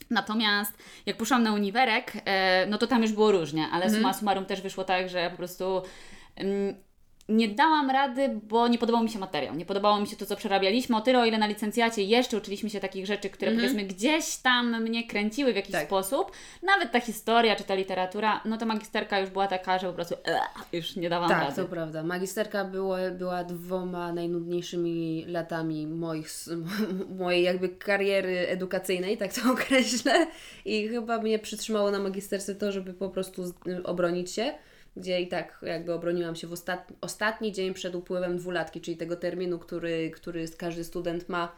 [0.09, 0.73] Natomiast
[1.05, 4.61] jak poszłam na uniwerek, e, no to tam już było różnie, ale summa summarum też
[4.61, 5.81] wyszło tak, że po prostu
[6.35, 6.75] mm,
[7.29, 9.55] nie dałam rady, bo nie podobał mi się materiał.
[9.55, 10.97] Nie podobało mi się to, co przerabialiśmy.
[10.97, 14.81] O tyle, o ile na licencjacie jeszcze uczyliśmy się takich rzeczy, które powiedzmy gdzieś tam
[14.83, 15.85] mnie kręciły w jakiś Tak.
[15.87, 16.31] sposób,
[16.63, 20.15] nawet ta historia czy ta literatura, no to magisterka już była taka, że po prostu
[20.73, 21.55] już nie dawałam Tak, rady.
[21.55, 22.03] to prawda.
[22.03, 26.29] Magisterka było, była dwoma najnudniejszymi latami moich,
[27.19, 30.27] mojej jakby kariery edukacyjnej, tak to określę.
[30.65, 34.53] I chyba mnie przytrzymało na magisterce to, żeby po prostu obronić się,
[34.99, 39.15] gdzie i tak jakby obroniłam się w ostat, ostatni dzień przed upływem dwulatki, czyli tego
[39.15, 41.51] terminu, który, który każdy student ma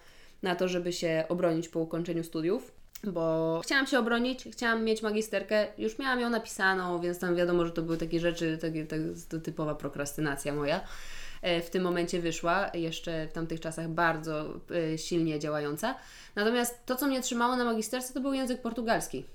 [0.43, 2.71] na to, żeby się obronić po ukończeniu studiów.
[3.03, 7.71] Bo chciałam się obronić, chciałam mieć magisterkę, już miałam ją napisaną, więc tam wiadomo, że
[7.71, 8.99] to były takie rzeczy, takie, tak,
[9.43, 10.81] typowa prokrastynacja moja.
[11.41, 14.59] E, W tym momencie wyszła, jeszcze w tamtych czasach bardzo
[14.93, 15.95] e, silnie działająca.
[16.35, 19.25] Natomiast to, co mnie trzymało na magisterce, to był język portugalski.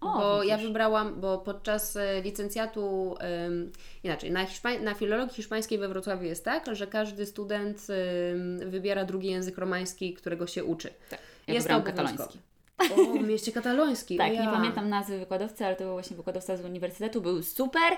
[0.00, 0.68] O, bo ja widzisz.
[0.68, 3.72] wybrałam, bo podczas e, licencjatu, em,
[4.04, 9.04] inaczej, na, hiszpań, na filologii hiszpańskiej we Wrocławiu jest tak, że każdy student em, wybiera
[9.04, 10.90] drugi język romański, którego się uczy.
[11.10, 11.20] Tak.
[11.46, 12.38] Ja jest to kataloński.
[12.78, 14.16] O, mieście kataloński.
[14.16, 14.44] Tak, ja.
[14.44, 17.92] nie pamiętam nazwy wykładowcy, ale to był właśnie wykładowca z uniwersytetu, był super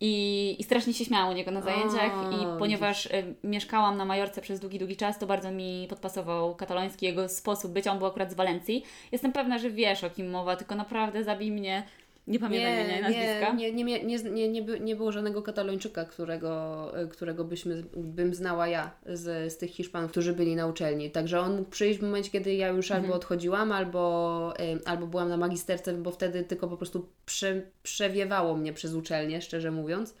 [0.00, 4.40] i, i strasznie się śmiałam u niego na zajęciach i ponieważ y, mieszkałam na Majorce
[4.40, 8.30] przez długi, długi czas, to bardzo mi podpasował kataloński, jego sposób bycia, on był akurat
[8.30, 8.84] z Walencji.
[9.12, 11.82] Jestem pewna, że wiesz o kim mowa, tylko naprawdę zabij mnie,
[12.26, 13.52] Nie pamiętam imienia i nazwiska.
[13.52, 18.34] Nie, nie, nie, nie, nie, nie, by, nie było żadnego katalończyka, którego, którego byśmy, bym
[18.34, 21.10] znała ja z, z tych Hiszpanów, którzy byli na uczelni.
[21.10, 24.54] Także on mógł przyjść w momencie, kiedy ja już albo odchodziłam, albo,
[24.84, 29.70] albo byłam na magisterce, bo wtedy tylko po prostu prze, przewiewało mnie przez uczelnię, szczerze
[29.70, 30.14] mówiąc.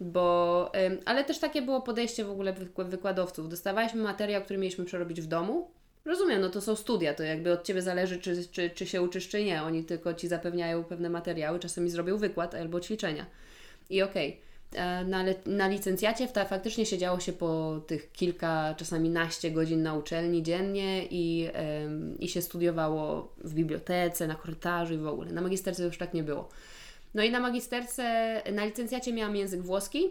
[0.00, 0.72] Bo,
[1.04, 3.48] ale też takie było podejście w ogóle wyk- wykładowców.
[3.48, 5.70] Dostawaliśmy materiał, który mieliśmy przerobić w domu.
[6.04, 9.28] Rozumiem, no to są studia, to jakby od Ciebie zależy, czy, czy, czy się uczysz,
[9.28, 9.62] czy nie.
[9.62, 13.26] Oni tylko Ci zapewniają pewne materiały, czasami zrobią wykład albo ćwiczenia.
[13.90, 14.40] I okej.
[14.74, 19.94] E, Na, na licencjacie ta, faktycznie siedziało się po tych kilka, czasami naście godzin na
[19.94, 25.32] uczelni dziennie i, em, i się studiowało w bibliotece, na korytarzu i w ogóle.
[25.32, 26.48] Na magisterce już tak nie było.
[27.14, 30.10] No i na magisterce, na licencjacie miałam język włoski,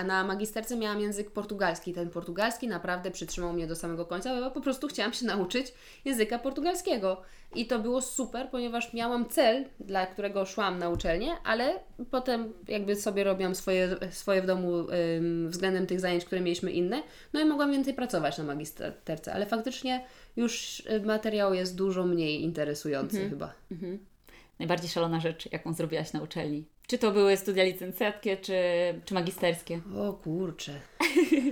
[0.00, 1.92] a na magisterce miałam język portugalski.
[1.92, 6.38] Ten portugalski naprawdę przytrzymał mnie do samego końca, bo po prostu chciałam się nauczyć języka
[6.38, 7.22] portugalskiego.
[7.54, 12.96] I to było super, ponieważ miałam cel, dla którego szłam na uczelnię, ale potem jakby
[12.96, 17.02] sobie robiłam swoje, swoje w domu ym, względem tych zajęć, które mieliśmy inne.
[17.32, 20.04] No i mogłam więcej pracować na magisterce, ale faktycznie
[20.36, 23.54] już y, materiał jest dużo mniej interesujący chyba.
[24.58, 26.64] Najbardziej szalona rzecz, jaką zrobiłaś na uczelni.
[26.90, 28.54] Czy to były studia licencjackie, czy,
[29.04, 29.80] czy magisterskie?
[30.08, 30.80] O kurczę.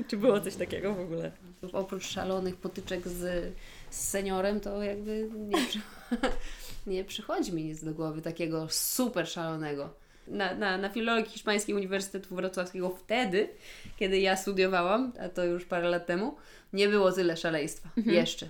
[0.09, 1.33] czy było coś takiego w ogóle?
[1.73, 3.55] oprócz szalonych potyczek z,
[3.91, 5.81] z seniorem, to jakby nie, przy,
[6.87, 9.95] nie przychodzi mi nic do głowy takiego super szalonego.
[10.31, 13.49] Na, na, na filologii hiszpańskiej Uniwersytetu Wrocławskiego wtedy,
[13.97, 16.37] kiedy ja studiowałam, a to już parę lat temu,
[16.73, 17.89] nie było tyle szaleństwa.
[18.07, 18.47] Jeszcze.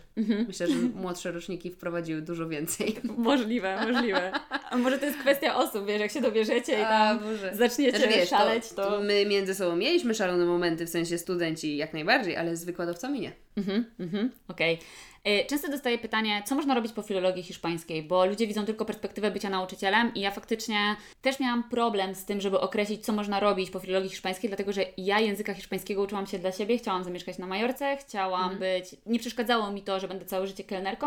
[0.49, 2.97] Myślę, że młodsze roczniki wprowadziły dużo więcej.
[3.19, 4.33] Możliwe, możliwe.
[4.71, 7.57] A może to jest kwestia osób, wiesz, jak się dobierzecie i tam może.
[7.57, 8.91] zaczniecie Znaczy, wiesz, szaleć, to...
[8.91, 13.21] to my między sobą mieliśmy szalone momenty, w sensie studenci jak najbardziej, ale z wykładowcami
[13.21, 13.33] nie.
[13.59, 14.79] Mhm, mhm, okej.
[15.29, 19.31] Y, Często dostaję pytanie, co można robić po filologii hiszpańskiej, bo ludzie widzą tylko perspektywę
[19.31, 23.71] bycia nauczycielem i ja faktycznie też miałam problem z tym, żeby określić, co można robić
[23.71, 27.47] po filologii hiszpańskiej, dlatego że ja języka hiszpańskiego uczyłam się dla siebie, chciałam zamieszkać na
[27.47, 31.07] Majorce, chciałam być, nie przeszkadzało mi to, że będę całe życie kelnerką,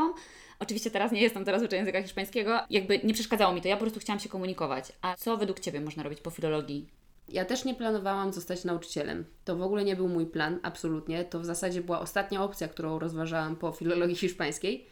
[0.60, 3.82] Oczywiście teraz nie jestem, teraz uczę języka hiszpańskiego, jakby nie przeszkadzało mi to, ja po
[3.82, 4.92] prostu chciałam się komunikować.
[5.02, 7.01] A co według Ciebie można robić po filologii?
[7.32, 9.26] Ja też nie planowałam zostać nauczycielem.
[9.46, 11.26] To w ogóle nie był mój plan, absolutnie.
[11.26, 14.86] To w zasadzie była ostatnia opcja, którą rozważałam po filologii hiszpańskiej.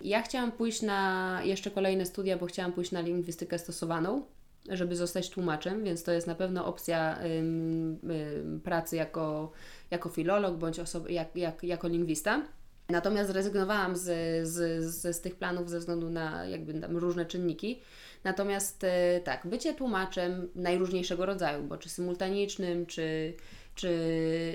[0.00, 4.22] Ja chciałam pójść na jeszcze kolejne studia, bo chciałam pójść na lingwistykę stosowaną,
[4.68, 7.98] żeby zostać tłumaczem, więc to jest na pewno opcja ym,
[8.42, 9.52] ym, pracy jako,
[9.90, 12.42] jako filolog bądź osob- jak, jak, jako lingwista.
[12.88, 14.02] Natomiast zrezygnowałam z,
[14.48, 17.80] z, z, z tych planów ze względu na jakby różne czynniki.
[18.24, 23.34] Natomiast e, tak, bycie tłumaczem najróżniejszego rodzaju, bo czy symultanicznym, czy,
[23.74, 23.98] czy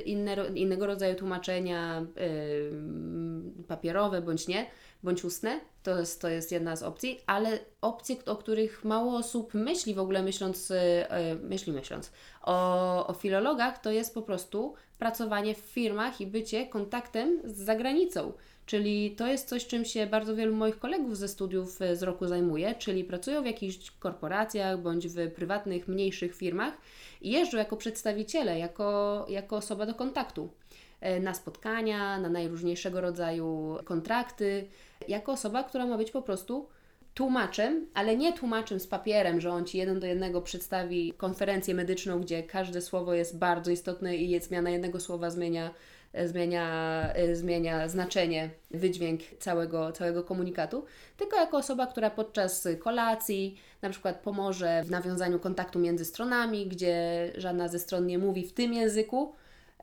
[0.06, 2.06] inne, innego rodzaju tłumaczenia
[2.72, 4.66] ym, papierowe bądź nie,
[5.04, 9.54] bądź ustne, to jest, to jest jedna z opcji, ale opcje, o których mało osób
[9.54, 15.56] myśli w ogóle myśląc, e, myśli myśląc o, o filologach, to jest po prostu pracowanie
[15.56, 18.34] w firmach i bycie kontaktem z zagranicą.
[18.70, 22.28] Czyli to jest coś, czym się bardzo wielu moich kolegów ze studiów e, z roku
[22.28, 26.78] zajmuje, czyli pracują w jakichś korporacjach bądź w prywatnych, mniejszych firmach
[27.22, 30.50] i jeżdżą jako przedstawiciele, jako, jako osoba do kontaktu
[31.02, 34.68] e, na spotkania, na najróżniejszego rodzaju kontrakty,
[35.08, 36.68] jako osoba, która ma być po prostu
[37.14, 42.22] tłumaczem, ale nie tłumaczem z papierem, że on ci jeden do jednego przedstawi konferencję medyczną,
[42.22, 45.72] gdzie każde słowo jest bardzo istotne i zmiana jednego słowa zmienia,
[46.26, 50.86] zmienia, e, zmienia znaczenie, wydźwięk całego, całego komunikatu,
[51.18, 57.32] tylko jako osoba, która podczas kolacji na przykład pomoże w nawiązaniu kontaktu między stronami, gdzie
[57.38, 59.34] żadna ze stron nie mówi w tym języku,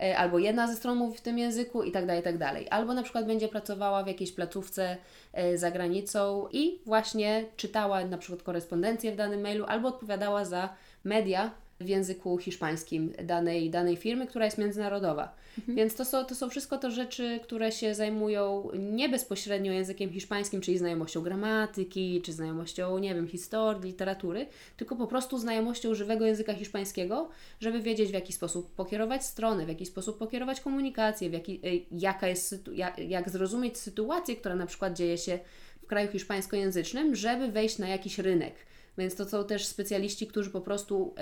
[0.00, 2.66] e, albo jedna ze stron mówi w tym języku i tak dalej, i tak dalej.
[2.70, 4.96] Albo na przykład będzie pracowała w jakiejś placówce
[5.32, 10.68] e, za granicą i właśnie czytała na przykład korespondencję w danym mailu, albo odpowiadała za
[11.04, 15.34] media w języku hiszpańskim danej, danej firmy, która jest międzynarodowa.
[15.68, 20.60] Więc to są, to są wszystko to rzeczy, które się zajmują nie bezpośrednio językiem hiszpańskim,
[20.60, 26.54] czyli znajomością gramatyki, czy znajomością, nie wiem, historii, literatury, tylko po prostu znajomością żywego języka
[26.54, 27.28] hiszpańskiego,
[27.60, 31.82] żeby wiedzieć w jaki sposób pokierować stronę, w jaki sposób pokierować komunikację, w jaki, y,
[31.90, 35.38] jaka jest, jak, jak zrozumieć sytuację, która na przykład dzieje się
[35.82, 38.54] w kraju hiszpańskojęzycznym, żeby wejść na jakiś rynek.
[38.98, 41.14] Więc to są też specjaliści, którzy po prostu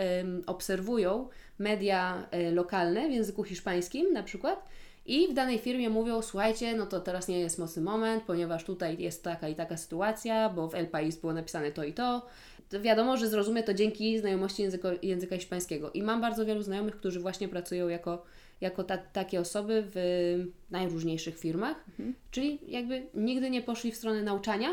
[0.46, 4.68] obserwują media e, lokalne w języku hiszpańskim na przykład
[5.06, 8.96] i w danej firmie mówią, słuchajcie, no to teraz nie jest mocny moment, ponieważ tutaj
[8.98, 12.26] jest taka i taka sytuacja, bo w El País było napisane to i to.
[12.68, 15.90] to wiadomo, że zrozumie to dzięki znajomości języko, języka hiszpańskiego.
[15.90, 18.24] I mam bardzo wielu znajomych, którzy właśnie pracują jako,
[18.60, 19.96] jako ta, takie osoby w
[20.70, 21.84] najróżniejszych firmach,
[22.30, 24.68] czyli jakby nigdy nie poszli w stronę nauczania,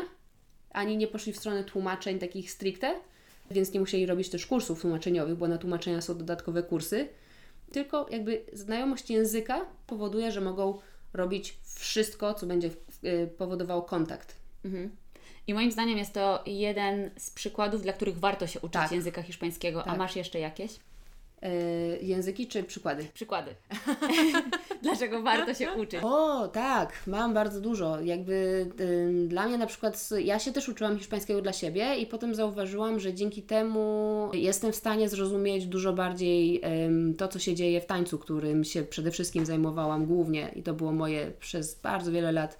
[0.72, 2.94] ani nie poszli w stronę tłumaczeń takich stricte,
[3.50, 7.08] więc nie musieli robić też kursów tłumaczeniowych, bo na tłumaczenia są dodatkowe kursy.
[7.72, 10.78] Tylko jakby znajomość języka powoduje, że mogą
[11.12, 12.70] robić wszystko, co będzie
[13.04, 14.36] y, powodowało kontakt.
[14.64, 14.90] Mhm.
[15.46, 18.92] I moim zdaniem jest to jeden z przykładów, dla których warto się uczyć Tak.
[18.92, 19.80] języka hiszpańskiego.
[19.82, 19.98] A Tak.
[19.98, 20.72] masz jeszcze jakieś?
[21.44, 23.06] Y, języki czy przykłady?
[23.14, 23.50] Przykłady.
[24.82, 26.00] Dlaczego warto się uczyć?
[26.02, 28.00] O, tak, mam bardzo dużo.
[28.00, 32.34] Jakby ym, dla mnie na przykład, ja się też uczyłam hiszpańskiego dla siebie i potem
[32.34, 37.80] zauważyłam, że dzięki temu jestem w stanie zrozumieć dużo bardziej ym, to, co się dzieje
[37.80, 42.32] w tańcu, którym się przede wszystkim zajmowałam głównie i to było moje przez bardzo wiele
[42.32, 42.58] lat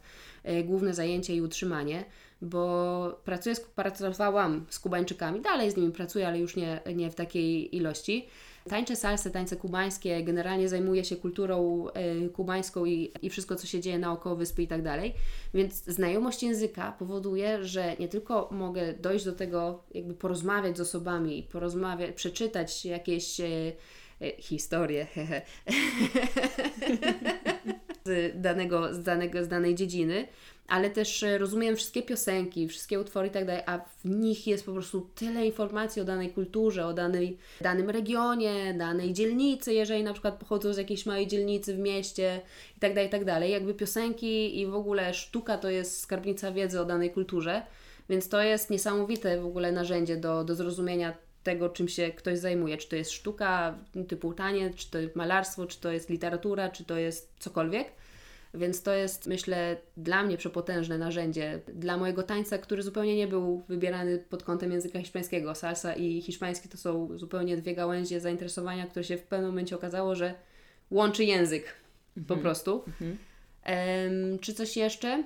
[0.48, 2.04] y, główne zajęcie i utrzymanie.
[2.42, 7.76] Bo pracuję, pracowałam z Kubańczykami, dalej z nimi pracuję, ale już nie, nie w takiej
[7.76, 8.28] ilości.
[8.68, 13.80] Tańczę salsę, tańce kubańskie, generalnie zajmuję się kulturą e, kubańską i, i wszystko, co się
[13.80, 15.14] dzieje naokoło wyspy i tak dalej.
[15.54, 21.48] Więc znajomość języka powoduje, że nie tylko mogę dojść do tego, jakby porozmawiać z osobami,
[21.52, 23.46] porozmawiać, przeczytać jakieś e,
[24.20, 25.06] e, historie
[28.04, 30.28] z, danego, z, danego, z danej dziedziny,
[30.68, 34.66] ale też e, rozumiem wszystkie piosenki, wszystkie utwory i tak dalej, a w nich jest
[34.66, 40.12] po prostu tyle informacji o danej kulturze, o danej, danym regionie, danej dzielnicy, jeżeli na
[40.12, 42.40] przykład pochodzą z jakiejś małej dzielnicy w mieście
[42.76, 43.52] i tak dalej, i tak dalej.
[43.52, 47.62] Jakby piosenki i w ogóle sztuka to jest skarbnica wiedzy o danej kulturze,
[48.08, 52.76] więc to jest niesamowite w ogóle narzędzie do, do zrozumienia tego, czym się ktoś zajmuje.
[52.76, 53.78] Czy to jest sztuka
[54.08, 57.92] typu taniec, czy to jest malarstwo, czy to jest literatura, czy to jest cokolwiek.
[58.54, 61.60] Więc to jest, myślę, dla mnie przepotężne narzędzie.
[61.74, 65.54] Dla mojego tańca, który zupełnie nie był wybierany pod kątem języka hiszpańskiego.
[65.54, 70.14] Salsa i hiszpański to są zupełnie dwie gałęzie zainteresowania, które się w pewnym momencie okazało,
[70.14, 70.34] że
[70.90, 71.74] łączy język
[72.28, 72.84] po prostu.
[73.62, 75.24] Em, czy coś jeszcze?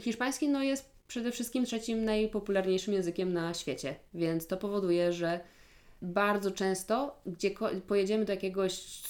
[0.00, 5.40] Hiszpański no, jest przede wszystkim trzecim najpopularniejszym językiem na świecie, więc to powoduje, że
[6.02, 7.50] bardzo często, gdzie
[7.86, 9.02] pojedziemy do jakiegoś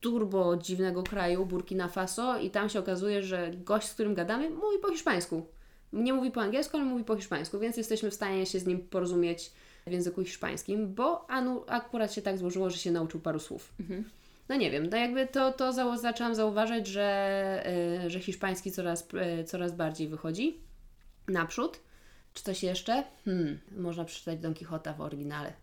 [0.00, 4.78] turbo dziwnego kraju, Burkina Faso, i tam się okazuje, że gość, z którym gadamy, mówi
[4.82, 5.46] po hiszpańsku.
[5.92, 8.88] Nie mówi po angielsku, ale mówi po hiszpańsku, więc jesteśmy w stanie się z nim
[8.88, 9.52] porozumieć
[9.86, 13.72] w języku hiszpańskim, bo Anu akurat się tak złożyło, że się nauczył paru słów.
[14.48, 17.62] No nie wiem, no jakby to, to zaczęłam zauważać, że,
[18.06, 19.08] y, że hiszpański coraz,
[19.40, 20.69] y, coraz bardziej wychodzi
[21.28, 21.80] naprzód.
[22.34, 23.04] Czy coś jeszcze?
[23.24, 25.52] Hmm, można przeczytać Don Quixota w oryginale.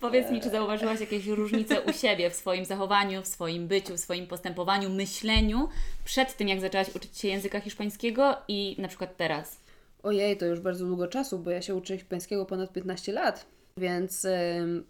[0.00, 4.00] Powiedz mi, czy zauważyłaś jakieś różnice u siebie w swoim zachowaniu, w swoim byciu, w
[4.00, 5.68] swoim postępowaniu, myśleniu
[6.04, 9.60] przed tym, jak zaczęłaś uczyć się języka hiszpańskiego i na przykład teraz?
[10.02, 13.46] Ojej, to już bardzo długo czasu, bo ja się uczę hiszpańskiego ponad 15 lat.
[13.76, 14.26] Więc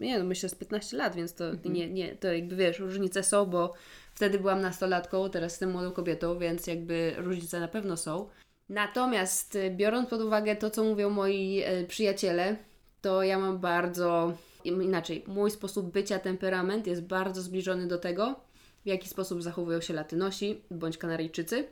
[0.01, 3.47] nie, no myślę z 15 lat, więc to nie, nie, to jakby wiesz, różnice są,
[3.47, 3.74] bo
[4.14, 8.28] wtedy byłam nastolatką, teraz jestem młodą kobietą, więc jakby różnice na pewno są.
[8.68, 12.56] Natomiast y, biorąc pod uwagę to, co mówią moi y, przyjaciele,
[13.00, 14.32] to ja mam bardzo
[14.64, 15.24] inaczej.
[15.26, 18.40] Mój sposób bycia, temperament jest bardzo zbliżony do tego,
[18.84, 21.64] w jaki sposób zachowują się Latynosi bądź Kanaryjczycy.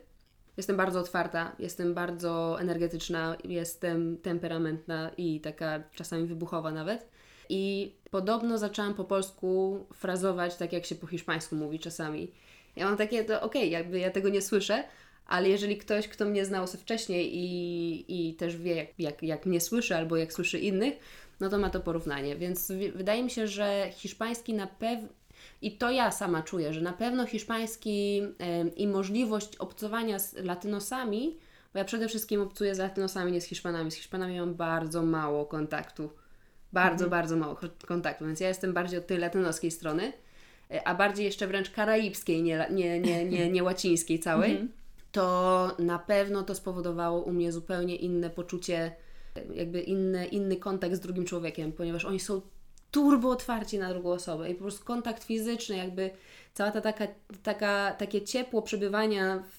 [0.57, 7.09] Jestem bardzo otwarta, jestem bardzo energetyczna, jestem temperamentna i taka czasami wybuchowa nawet.
[7.49, 12.31] I podobno zaczęłam po polsku frazować tak, jak się po hiszpańsku mówi czasami.
[12.75, 14.83] Ja mam takie, to okej, jakby ja tego nie słyszę,
[15.27, 19.61] ale jeżeli ktoś, kto mnie znał wcześniej i, i też wie, jak, jak, jak mnie
[19.61, 20.93] słyszy albo jak słyszy innych,
[21.39, 22.35] no to ma to porównanie.
[22.35, 25.07] Więc wi- wydaje mi się, że hiszpański na pewno,
[25.61, 28.21] i to ja sama czuję, że na pewno hiszpański
[28.75, 31.37] i możliwość obcowania z latynosami,
[31.73, 33.91] bo ja przede wszystkim obcuję z latynosami, nie z Hiszpanami.
[33.91, 36.09] Z Hiszpanami mam bardzo mało kontaktu.
[36.73, 40.13] Bardzo, bardzo mało ko- kontaktu, więc ja jestem bardziej od tej latynoskiej strony,
[40.71, 44.67] e, a bardziej jeszcze wręcz karaibskiej, nie, nie, nie, nie, nie łacińskiej całej.
[45.11, 48.91] To na pewno to spowodowało u mnie zupełnie inne poczucie,
[49.35, 52.41] e, jakby inny, inny kontakt z drugim człowiekiem, ponieważ oni są
[52.91, 56.09] turbo otwarci na drugą osobę i po prostu kontakt fizyczny, jakby
[56.53, 57.07] cała ta taka,
[57.43, 59.57] taka, takie ciepło przebywania w,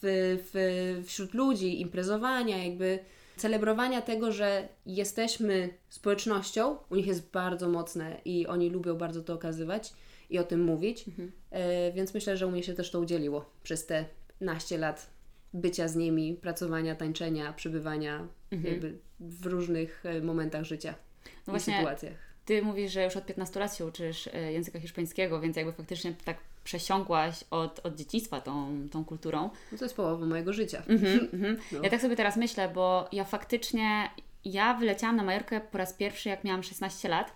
[0.52, 2.98] w, wśród ludzi, imprezowania, jakby
[3.42, 9.34] celebrowania tego, że jesteśmy społecznością, u nich jest bardzo mocne i oni lubią bardzo to
[9.34, 9.92] okazywać
[10.30, 11.04] i o tym mówić,
[11.50, 14.04] e, więc myślę, że u mnie się też to udzieliło przez te
[14.40, 15.10] naście lat
[15.54, 18.28] bycia z nimi, pracowania, tańczenia, przebywania
[18.64, 20.94] jakby w różnych e, momentach życia
[21.46, 22.18] No i sytuacjach.
[22.44, 26.14] Ty mówisz, że już od 15 lat się uczysz e, języka hiszpańskiego, więc jakby faktycznie
[26.24, 29.50] tak przesiąkłaś od, od dzieciństwa tą, tą kulturą.
[29.72, 30.82] No to jest połowa mojego życia.
[30.88, 31.58] Mhm.
[31.72, 31.82] No.
[31.82, 34.10] Ja tak sobie teraz myślę, bo ja faktycznie,
[34.44, 37.32] ja wyleciałam na Majorkę po raz pierwszy, jak miałam 16 lat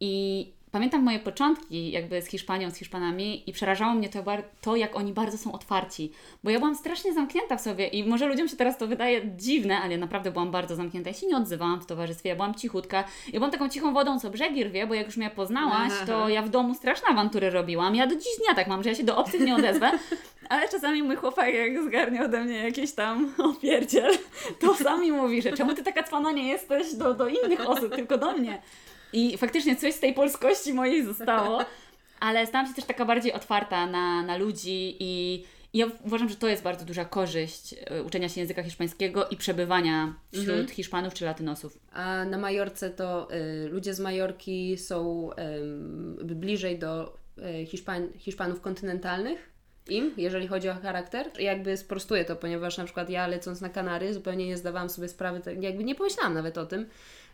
[0.00, 4.24] i pamiętam moje początki jakby z Hiszpanią, z Hiszpanami i przerażało mnie to,
[4.60, 6.12] to, jak oni bardzo są otwarci,
[6.44, 9.78] bo ja byłam strasznie zamknięta w sobie i może ludziom się teraz to wydaje dziwne,
[9.78, 11.10] ale ja naprawdę byłam bardzo zamknięta.
[11.10, 13.04] Ja się nie odzywałam w towarzystwie, ja byłam cichutka.
[13.26, 16.42] Ja byłam taką cichą wodą, co brzegi rwie, bo jak już mnie poznałaś, to ja
[16.42, 17.94] w domu straszne awantury robiłam.
[17.94, 19.90] Ja do dziś dnia tak mam, że ja się do obcych nie odezwę,
[20.48, 24.12] ale czasami mój chłopak jak zgarnie ode mnie jakieś tam opierdziel,
[24.60, 28.18] to sami mówi, że czemu ty taka cwana nie jesteś do, do innych osób, tylko
[28.18, 28.62] do mnie.
[29.14, 31.64] I faktycznie coś z tej polskości mojej zostało,
[32.20, 36.36] ale stałam się też taka bardziej otwarta na, na ludzi i, i ja uważam, że
[36.36, 40.68] to jest bardzo duża korzyść e, uczenia się języka hiszpańskiego i przebywania wśród mhm.
[40.68, 41.78] Hiszpanów czy Latynosów.
[41.92, 45.30] A na Majorce to y, ludzie z Majorki są
[46.20, 47.16] y, bliżej do
[47.62, 49.54] y, Hiszpan Hiszpanów kontynentalnych?
[49.88, 51.40] im, jeżeli chodzi o charakter.
[51.40, 55.40] Jakby sprostuję to, ponieważ na przykład ja lecąc na Kanary zupełnie nie zdawałam sobie sprawy,
[55.60, 56.86] jakby nie pomyślałam nawet o tym,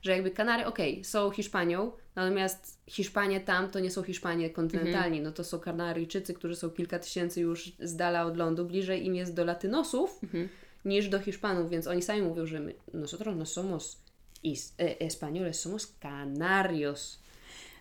[0.02, 5.18] że jakby Kanary, okej, okay, są Hiszpanią, natomiast Hiszpanie tam to nie są Hiszpanie kontynentalni,
[5.18, 5.24] mhm.
[5.24, 9.14] no to są Kanaryjczycy, którzy są kilka tysięcy już z dala od lądu, bliżej im
[9.14, 10.48] jest do Latynosów mhm.
[10.84, 14.02] niż do Hiszpanów, więc oni sami mówią, że my, nosotros no somos
[14.42, 17.20] is, eh, españoles, somos canarios.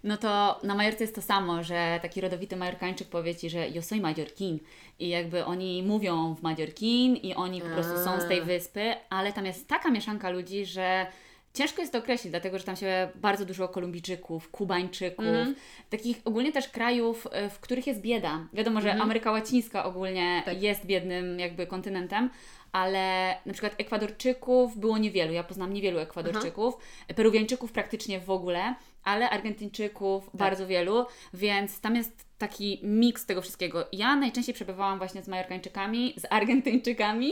[0.03, 3.82] No to na Majorce jest to samo, że taki rodowity Majorkańczyk powie Ci, że yo
[3.82, 4.59] soy Majorkin
[4.99, 9.34] i jakby oni mówią w Majorkin i oni po prostu są z tej wyspy, ale
[9.34, 11.07] tam jest taka mieszanka ludzi, że
[11.54, 15.56] Ciężko jest to określić, dlatego że tam się bardzo dużo Kolumbijczyków, Kubańczyków, mm.
[15.89, 18.47] takich ogólnie też krajów, e, w których jest bieda.
[18.54, 19.02] Wiadomo, że mm.
[19.02, 20.62] Ameryka Łacińska ogólnie tak.
[20.62, 22.30] jest biednym jakby kontynentem,
[22.72, 25.34] ale na przykład Ekwadorczyków było niewielu.
[25.34, 27.13] Ja poznam niewielu Ekwadorczyków, Aha.
[27.15, 30.36] Peruwiańczyków praktycznie w ogóle, ale Argentyńczyków tak.
[30.36, 33.88] bardzo wielu, więc tam jest taki miks tego wszystkiego.
[33.91, 37.32] Ja najczęściej przebywałam właśnie z Majorkańczykami, z Argentyńczykami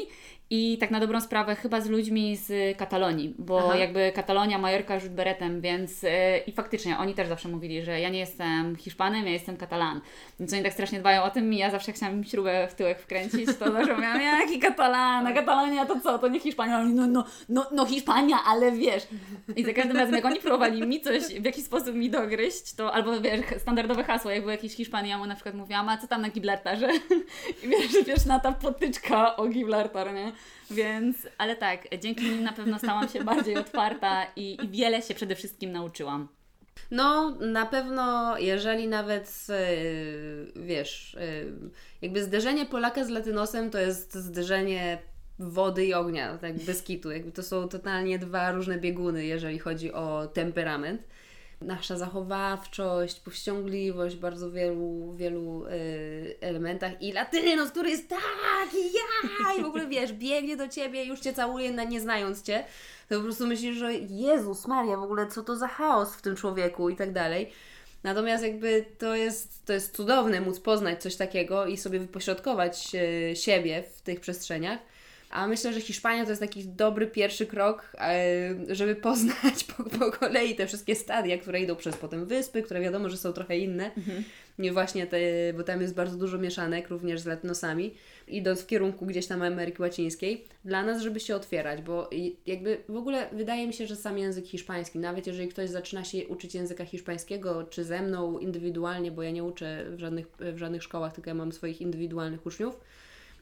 [0.49, 3.77] i tak na dobrą sprawę chyba z ludźmi z Katalonii, bo Aha.
[3.77, 6.09] jakby Katalonia, Majorka rzut beretem, więc yy,
[6.47, 10.01] i faktycznie oni też zawsze mówili, że ja nie jestem Hiszpanem, ja jestem Katalan.
[10.39, 13.45] Więc oni tak strasznie dbają o tym i ja zawsze chciałam śrubę w tyłek wkręcić,
[13.59, 16.83] to zawsze miałam, jaki Katalan, a Katalonia to co, to nie Hiszpania.
[16.83, 19.07] No, no, no, no Hiszpania, ale wiesz.
[19.55, 22.93] I za każdym razem jak oni próbowali mi coś w jakiś sposób mi dogryźć, to
[22.93, 26.07] albo wiesz, standardowe hasło, jak był jakiś Hiszpan, ja mu na przykład mówiłam, a co
[26.07, 26.89] tam na Gibraltarze?
[27.63, 30.31] I wiesz, wiesz, na ta potyczka o Gibraltar, nie?
[30.71, 35.13] Więc, ale tak, dzięki nim na pewno stałam się bardziej otwarta i, i wiele się
[35.13, 36.27] przede wszystkim nauczyłam.
[36.91, 41.69] No, na pewno, jeżeli nawet yy, wiesz, yy,
[42.01, 44.97] jakby zderzenie Polaka z Latynosem to jest zderzenie
[45.39, 47.11] wody i ognia, tak bez kitu.
[47.11, 51.01] Jakby to są totalnie dwa różne bieguny, jeżeli chodzi o temperament
[51.61, 59.53] nasza zachowawczość, powściągliwość w bardzo wielu, wielu y, elementach i Latynos, który jest taki ja
[59.59, 62.65] i w ogóle wiesz, biegnie do Ciebie, już Cię całuje nie znając Cię,
[63.09, 66.35] to po prostu myślisz, że Jezus Maria, w ogóle co to za chaos w tym
[66.35, 67.51] człowieku i tak dalej.
[68.03, 73.35] Natomiast jakby to jest, to jest cudowne móc poznać coś takiego i sobie wypośrodkować y,
[73.35, 74.79] siebie w tych przestrzeniach.
[75.29, 77.91] A myślę, że Hiszpania to jest taki dobry pierwszy krok,
[78.69, 83.09] żeby poznać po, po kolei te wszystkie stadia, które idą przez potem wyspy, które wiadomo,
[83.09, 83.93] że są trochę inne.
[83.95, 84.23] Mhm.
[84.59, 85.19] Nie właśnie te,
[85.57, 87.93] bo tam jest bardzo dużo mieszanek, również z latnosami,
[88.27, 92.09] idąc w kierunku gdzieś tam Ameryki Łacińskiej, dla nas, żeby się otwierać, bo
[92.45, 96.27] jakby w ogóle wydaje mi się, że sam język hiszpański, nawet jeżeli ktoś zaczyna się
[96.27, 100.83] uczyć języka hiszpańskiego, czy ze mną indywidualnie, bo ja nie uczę w żadnych, w żadnych
[100.83, 102.79] szkołach, tylko ja mam swoich indywidualnych uczniów,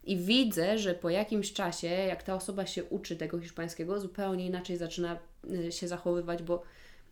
[0.05, 4.77] i widzę, że po jakimś czasie, jak ta osoba się uczy tego hiszpańskiego, zupełnie inaczej
[4.77, 5.19] zaczyna
[5.67, 6.63] y, się zachowywać, bo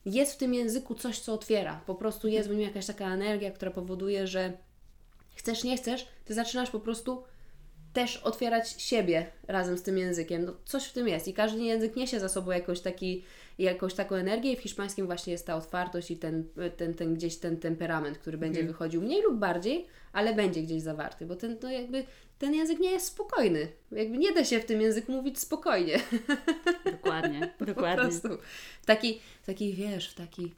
[0.05, 1.81] jest w tym języku coś, co otwiera.
[1.85, 4.53] Po prostu jest w nim jakaś taka energia, która powoduje, że
[5.35, 7.23] chcesz, nie chcesz, ty zaczynasz po prostu
[7.93, 10.45] też otwierać siebie razem z tym językiem.
[10.45, 13.23] No, coś w tym jest i każdy język niesie za sobą jakoś, taki,
[13.57, 16.43] jakąś taką energię i w hiszpańskim właśnie jest ta otwartość i ten,
[16.77, 18.73] ten, ten gdzieś ten temperament, który będzie mhm.
[18.73, 22.03] wychodził mniej lub bardziej, ale będzie gdzieś zawarty, bo ten, no jakby
[22.43, 23.67] ten język nie jest spokojny.
[23.91, 25.99] Jakby nie da się w tym języku mówić spokojnie.
[26.85, 28.03] Dokładnie, dokładnie.
[28.03, 28.27] Po prostu.
[28.85, 30.53] Taki, taki wiesz, w taki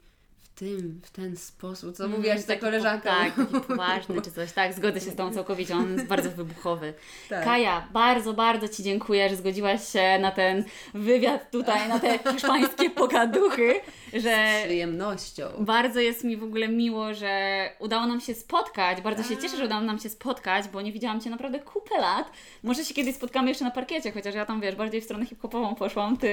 [0.56, 3.10] tym, w ten sposób, co mm, mówiłaś ta koleżanka.
[3.10, 4.52] Tak, taki poważny czy coś.
[4.52, 6.94] Tak, zgodzę się z tą całkowicie, on jest bardzo wybuchowy.
[7.28, 7.44] Tak.
[7.44, 12.90] Kaja, bardzo, bardzo Ci dziękuję, że zgodziłaś się na ten wywiad tutaj, na te hiszpańskie
[12.90, 13.74] pogaduchy.
[14.12, 15.44] Że z przyjemnością.
[15.58, 19.00] Bardzo jest mi w ogóle miło, że udało nam się spotkać.
[19.00, 22.30] Bardzo się cieszę, że udało nam się spotkać, bo nie widziałam Cię naprawdę kupę lat.
[22.62, 25.74] Może się kiedyś spotkamy jeszcze na parkiecie, chociaż ja tam, wiesz, bardziej w stronę hip-hopową
[25.74, 26.28] poszłam, Ty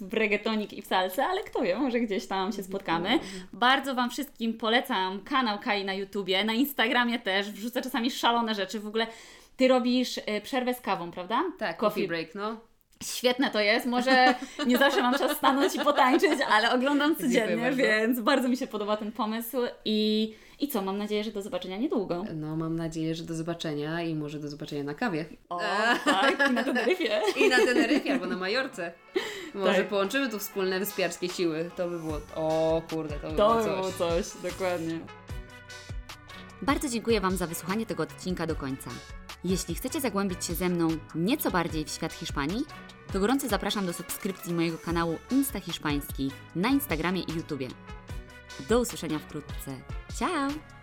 [0.00, 3.18] w reggaetonik i w salce, ale kto wie, może gdzieś tam się spotkamy.
[3.58, 8.80] Bardzo Wam wszystkim polecam kanał Kai na YouTubie, na Instagramie też, wrzucę czasami szalone rzeczy.
[8.80, 9.06] W ogóle
[9.56, 11.44] Ty robisz y, przerwę z kawą, prawda?
[11.58, 12.60] Tak, coffee, coffee break, no.
[13.02, 13.86] Świetne to jest.
[13.86, 14.34] Może
[14.66, 18.96] nie zawsze mam czas stanąć i potańczyć, ale oglądam codziennie, więc bardzo mi się podoba
[18.96, 19.56] ten pomysł.
[19.84, 22.24] I, I co, mam nadzieję, że do zobaczenia niedługo.
[22.34, 25.24] No, mam nadzieję, że do zobaczenia i może do zobaczenia na kawie.
[25.48, 25.58] O,
[26.04, 27.20] tak, i na Teneryfie.
[27.46, 28.92] I na Teneryfie albo na Majorce.
[29.54, 29.88] Może Tak.
[29.88, 31.70] połączymy tu wspólne wyspiarskie siły.
[31.76, 32.20] To by było.
[32.34, 34.26] O kurde, to by To było było coś.
[34.26, 34.98] coś, dokładnie.
[36.62, 38.90] Bardzo dziękuję Wam za wysłuchanie tego odcinka do końca.
[39.44, 42.64] Jeśli chcecie zagłębić się ze mną nieco bardziej w świat Hiszpanii,
[43.12, 47.68] to gorąco zapraszam do subskrypcji mojego kanału Insta Hiszpański na Instagramie i YouTubie.
[48.68, 49.76] Do usłyszenia wkrótce.
[50.18, 50.77] Ciao!